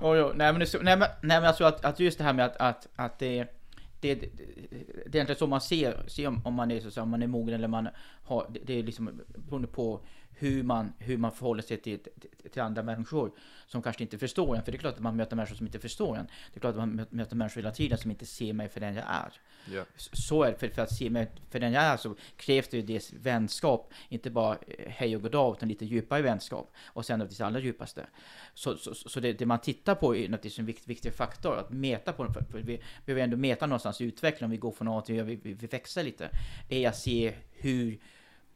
[0.00, 0.24] English?
[0.24, 2.44] Oh, nej men, det, nej, men, nej men alltså att, att just det här med
[2.44, 3.44] att, att, att det,
[4.00, 4.28] det, det,
[5.06, 7.22] det är inte så man ser, ser om, om man är så, så om man
[7.22, 7.88] är mogen eller man
[8.24, 10.00] har, det, det är liksom beroende på
[10.38, 13.32] hur man, hur man förhåller sig till, till, till andra människor
[13.66, 14.62] som kanske inte förstår en.
[14.62, 16.26] För det är klart att man möter människor som inte förstår en.
[16.52, 18.80] Det är klart att man mö- möter människor hela tiden som inte ser mig för
[18.80, 19.32] den jag är.
[19.96, 22.68] S- Så är det, för, för att se mig för den jag är så krävs
[22.68, 26.72] det ju dels vänskap, inte bara eh, hej och goddag, utan lite djupare vänskap.
[26.86, 28.06] Och sen naturligtvis allra djupaste.
[28.54, 31.70] Så, så, så det, det man tittar på är naturligtvis en viktig, viktig faktor, att
[31.70, 34.72] mäta på den, för, för vi behöver ändå mäta någonstans i utvecklingen, om vi går
[34.72, 36.30] från A till B, vi, vi, vi växer lite,
[36.68, 37.98] är att se hur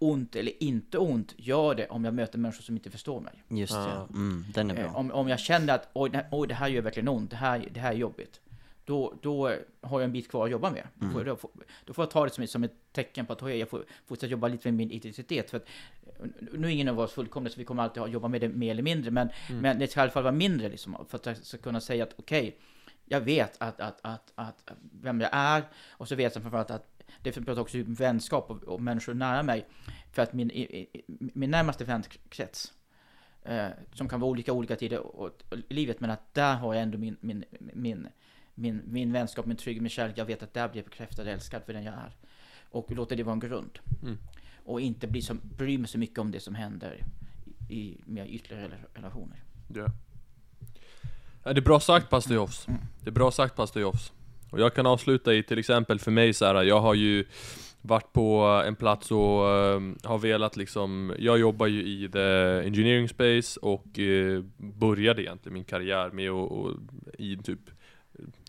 [0.01, 3.43] ont eller inte ont gör det om jag möter människor som inte förstår mig.
[3.49, 4.07] Just det, Ja.
[4.11, 4.99] mm, den är Eh, bra.
[4.99, 7.81] Om, om jag känner att oj, oj, det här gör verkligen ont, det här, det
[7.81, 8.41] här är jobbigt.
[8.85, 9.47] Då, då
[9.81, 10.87] har jag en bit kvar att jobba med.
[10.95, 11.51] Då, får, då, får,
[11.85, 13.85] då får jag ta det som, ett- som ett tecken på att oj, jag får
[14.07, 15.51] fortsätta jobba lite med min identitet.
[15.51, 15.65] För att,
[16.07, 18.49] eh, nu är ingen av oss fullkomlig, så vi kommer alltid ha, jobba med det
[18.49, 19.11] mer eller mindre.
[19.11, 19.29] Men,
[19.61, 22.05] men det ska i alla fall vara mindre, liksom, för att jag ska kunna säga
[22.05, 22.59] att okej,
[23.05, 24.71] jag vet att, att, att, att,
[25.03, 25.63] vem jag är.
[25.91, 29.43] Och så vet jag framförallt att det pratar också om vänskap och, och människor nära
[29.43, 29.67] mig.
[30.13, 32.73] För att min, i, i, min närmaste vänkrets,
[33.43, 36.83] eh, som kan vara olika olika tider och, och, livet, men att där har jag
[36.83, 38.09] ändå min, min, min,
[38.55, 40.19] min, min vänskap, min trygghet, min kärlek.
[40.19, 42.17] Jag vet att där blir jag bekräftad och älskad för den jag är.
[42.71, 43.79] Och låter det vara en grund.
[44.03, 44.19] Mm.
[44.65, 47.05] Och inte bli så, bry mig så mycket om det som händer
[47.69, 49.43] i, i mer ytliga rela- relationer.
[49.75, 49.87] Ja.
[51.43, 52.69] Ja, det är bra sagt pastor Jofs.
[52.69, 52.81] Mm.
[53.01, 54.13] Det är bra sagt pastor Jofs.
[54.51, 57.25] Och jag kan avsluta i till exempel för mig så här, jag har ju
[57.83, 62.19] varit på en plats och uh, har velat liksom, jag jobbar ju i the
[62.67, 66.71] engineering space och uh, började egentligen min karriär med att och,
[67.19, 67.61] i typ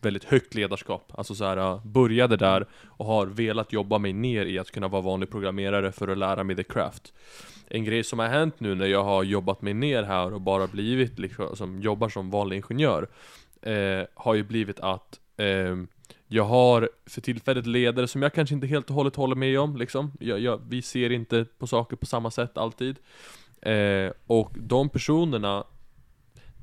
[0.02, 1.12] väldigt högt ledarskap.
[1.14, 4.88] Alltså så här, uh, började där och har velat jobba mig ner i att kunna
[4.88, 7.12] vara vanlig programmerare för att lära mig the craft.
[7.68, 10.66] En grej som har hänt nu när jag har jobbat mig ner här och bara
[10.66, 13.08] blivit liksom, som jobbar som vanlig ingenjör
[13.62, 15.76] eh, har ju blivit att eh,
[16.28, 19.76] jag har för tillfället ledare som jag kanske inte helt och hållet håller med om
[19.76, 20.12] liksom.
[20.20, 22.96] jag, jag, Vi ser inte på saker på samma sätt alltid
[23.62, 25.64] eh, Och de personerna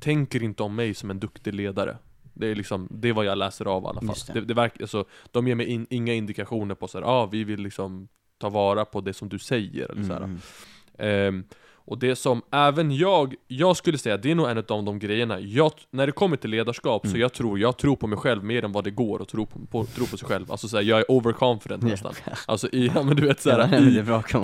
[0.00, 1.96] tänker inte om mig som en duktig ledare
[2.40, 4.16] det är liksom, det är vad jag läser av i alla fall.
[4.26, 4.32] Det.
[4.32, 7.60] Det, det verkar, alltså, de ger mig in, inga indikationer på såhär, ah, vi vill
[7.60, 8.08] liksom
[8.38, 11.42] ta vara på det som du säger eller så här.
[11.90, 15.40] Och det som även jag, jag skulle säga, det är nog en av de grejerna,
[15.40, 17.20] jag, när det kommer till ledarskap så Mm.
[17.20, 19.58] jag tror, jag tror på mig själv mer än vad det går att tro på,
[19.70, 20.50] på, tro på sig själv.
[20.52, 22.12] Alltså såhär, jag är overconfident nästan.
[22.46, 23.98] Alltså i, ja men du vet såhär, i,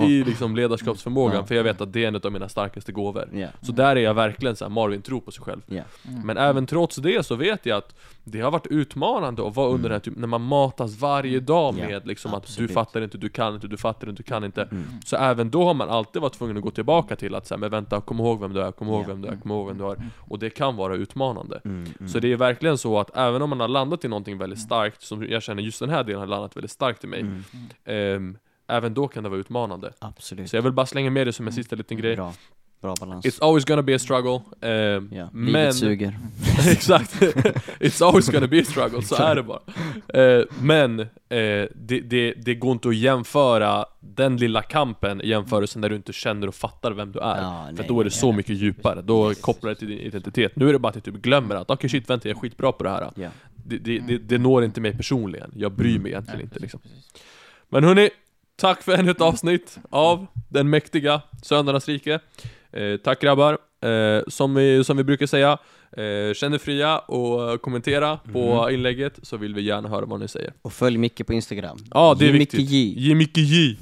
[0.05, 3.29] i liksom ledarskapsförmågan, för jag vet att det är en av mina starkaste gåvor.
[3.61, 5.61] Så där är jag verkligen såhär, Marvin tror på sig själv.
[5.69, 6.21] Mm.
[6.25, 7.95] Men även trots det så vet jag att
[8.31, 11.75] det har varit utmanande att vara under den här typen, när man matas varje dag
[11.79, 14.43] Ja, med liksom att du fattar inte, du kan inte, du fattar inte, du kan
[14.43, 14.63] inte.
[14.63, 14.83] Mm.
[15.05, 17.69] Så även då har man alltid varit tvungen att gå tillbaka till att säga, men
[17.69, 19.07] vänta, kom ihåg vem du är, kom ihåg Ja.
[19.07, 19.97] vem du är, kom ihåg vem du är.
[20.17, 21.61] Och det kan vara utmanande.
[21.65, 21.85] Mm.
[21.99, 22.09] Mm.
[22.09, 25.01] Så det är verkligen så att även om man har landat i någonting väldigt starkt,
[25.01, 27.43] som jag känner just den här delen har landat väldigt starkt i mig, Mm.
[27.85, 29.93] ehm, även då kan det vara utmanande.
[29.99, 30.49] Absolut.
[30.49, 32.15] Så jag vill bara slänga med det som en sista liten grej.
[32.15, 32.33] Bra.
[32.81, 33.25] Bra balans.
[33.25, 35.29] It's always gonna be a struggle, ehm, ja.
[35.33, 35.45] men...
[35.45, 36.19] Livet suger.
[36.71, 37.21] Exakt,
[37.79, 39.59] it's always gonna be a struggle, så är det bara
[40.13, 41.07] Eh, Men, eh,
[41.75, 46.13] det, det, det går inte att jämföra den lilla kampen i jämförelse när du inte
[46.13, 49.01] känner och fattar vem du är Ja, För nej, då är det så mycket djupare,
[49.01, 51.69] då kopplar det till din identitet Nu är det bara att jag typ glömmer att
[51.69, 53.29] okej shit vänta, jag är skitbra på det här Ja.
[53.65, 57.23] det, det, det, når inte mig personligen, jag bryr mig egentligen Nej, inte liksom precis.
[57.69, 58.09] Men hörni,
[58.55, 62.19] tack för ännu ett avsnitt av den mäktiga Söndernas rike
[62.77, 65.57] eh, Tack grabbar, eh, som, vi, som vi brukar säga
[65.91, 70.27] eh, Känn er fria och kommentera på inlägget så vill vi gärna höra vad ni
[70.27, 70.53] säger.
[70.61, 71.77] Och följ Micke på Instagram.
[71.93, 72.59] Ja, det är Ge viktigt.
[72.59, 72.93] Micke J.
[72.97, 73.77] Ge Micke J.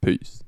[0.00, 0.45] Peace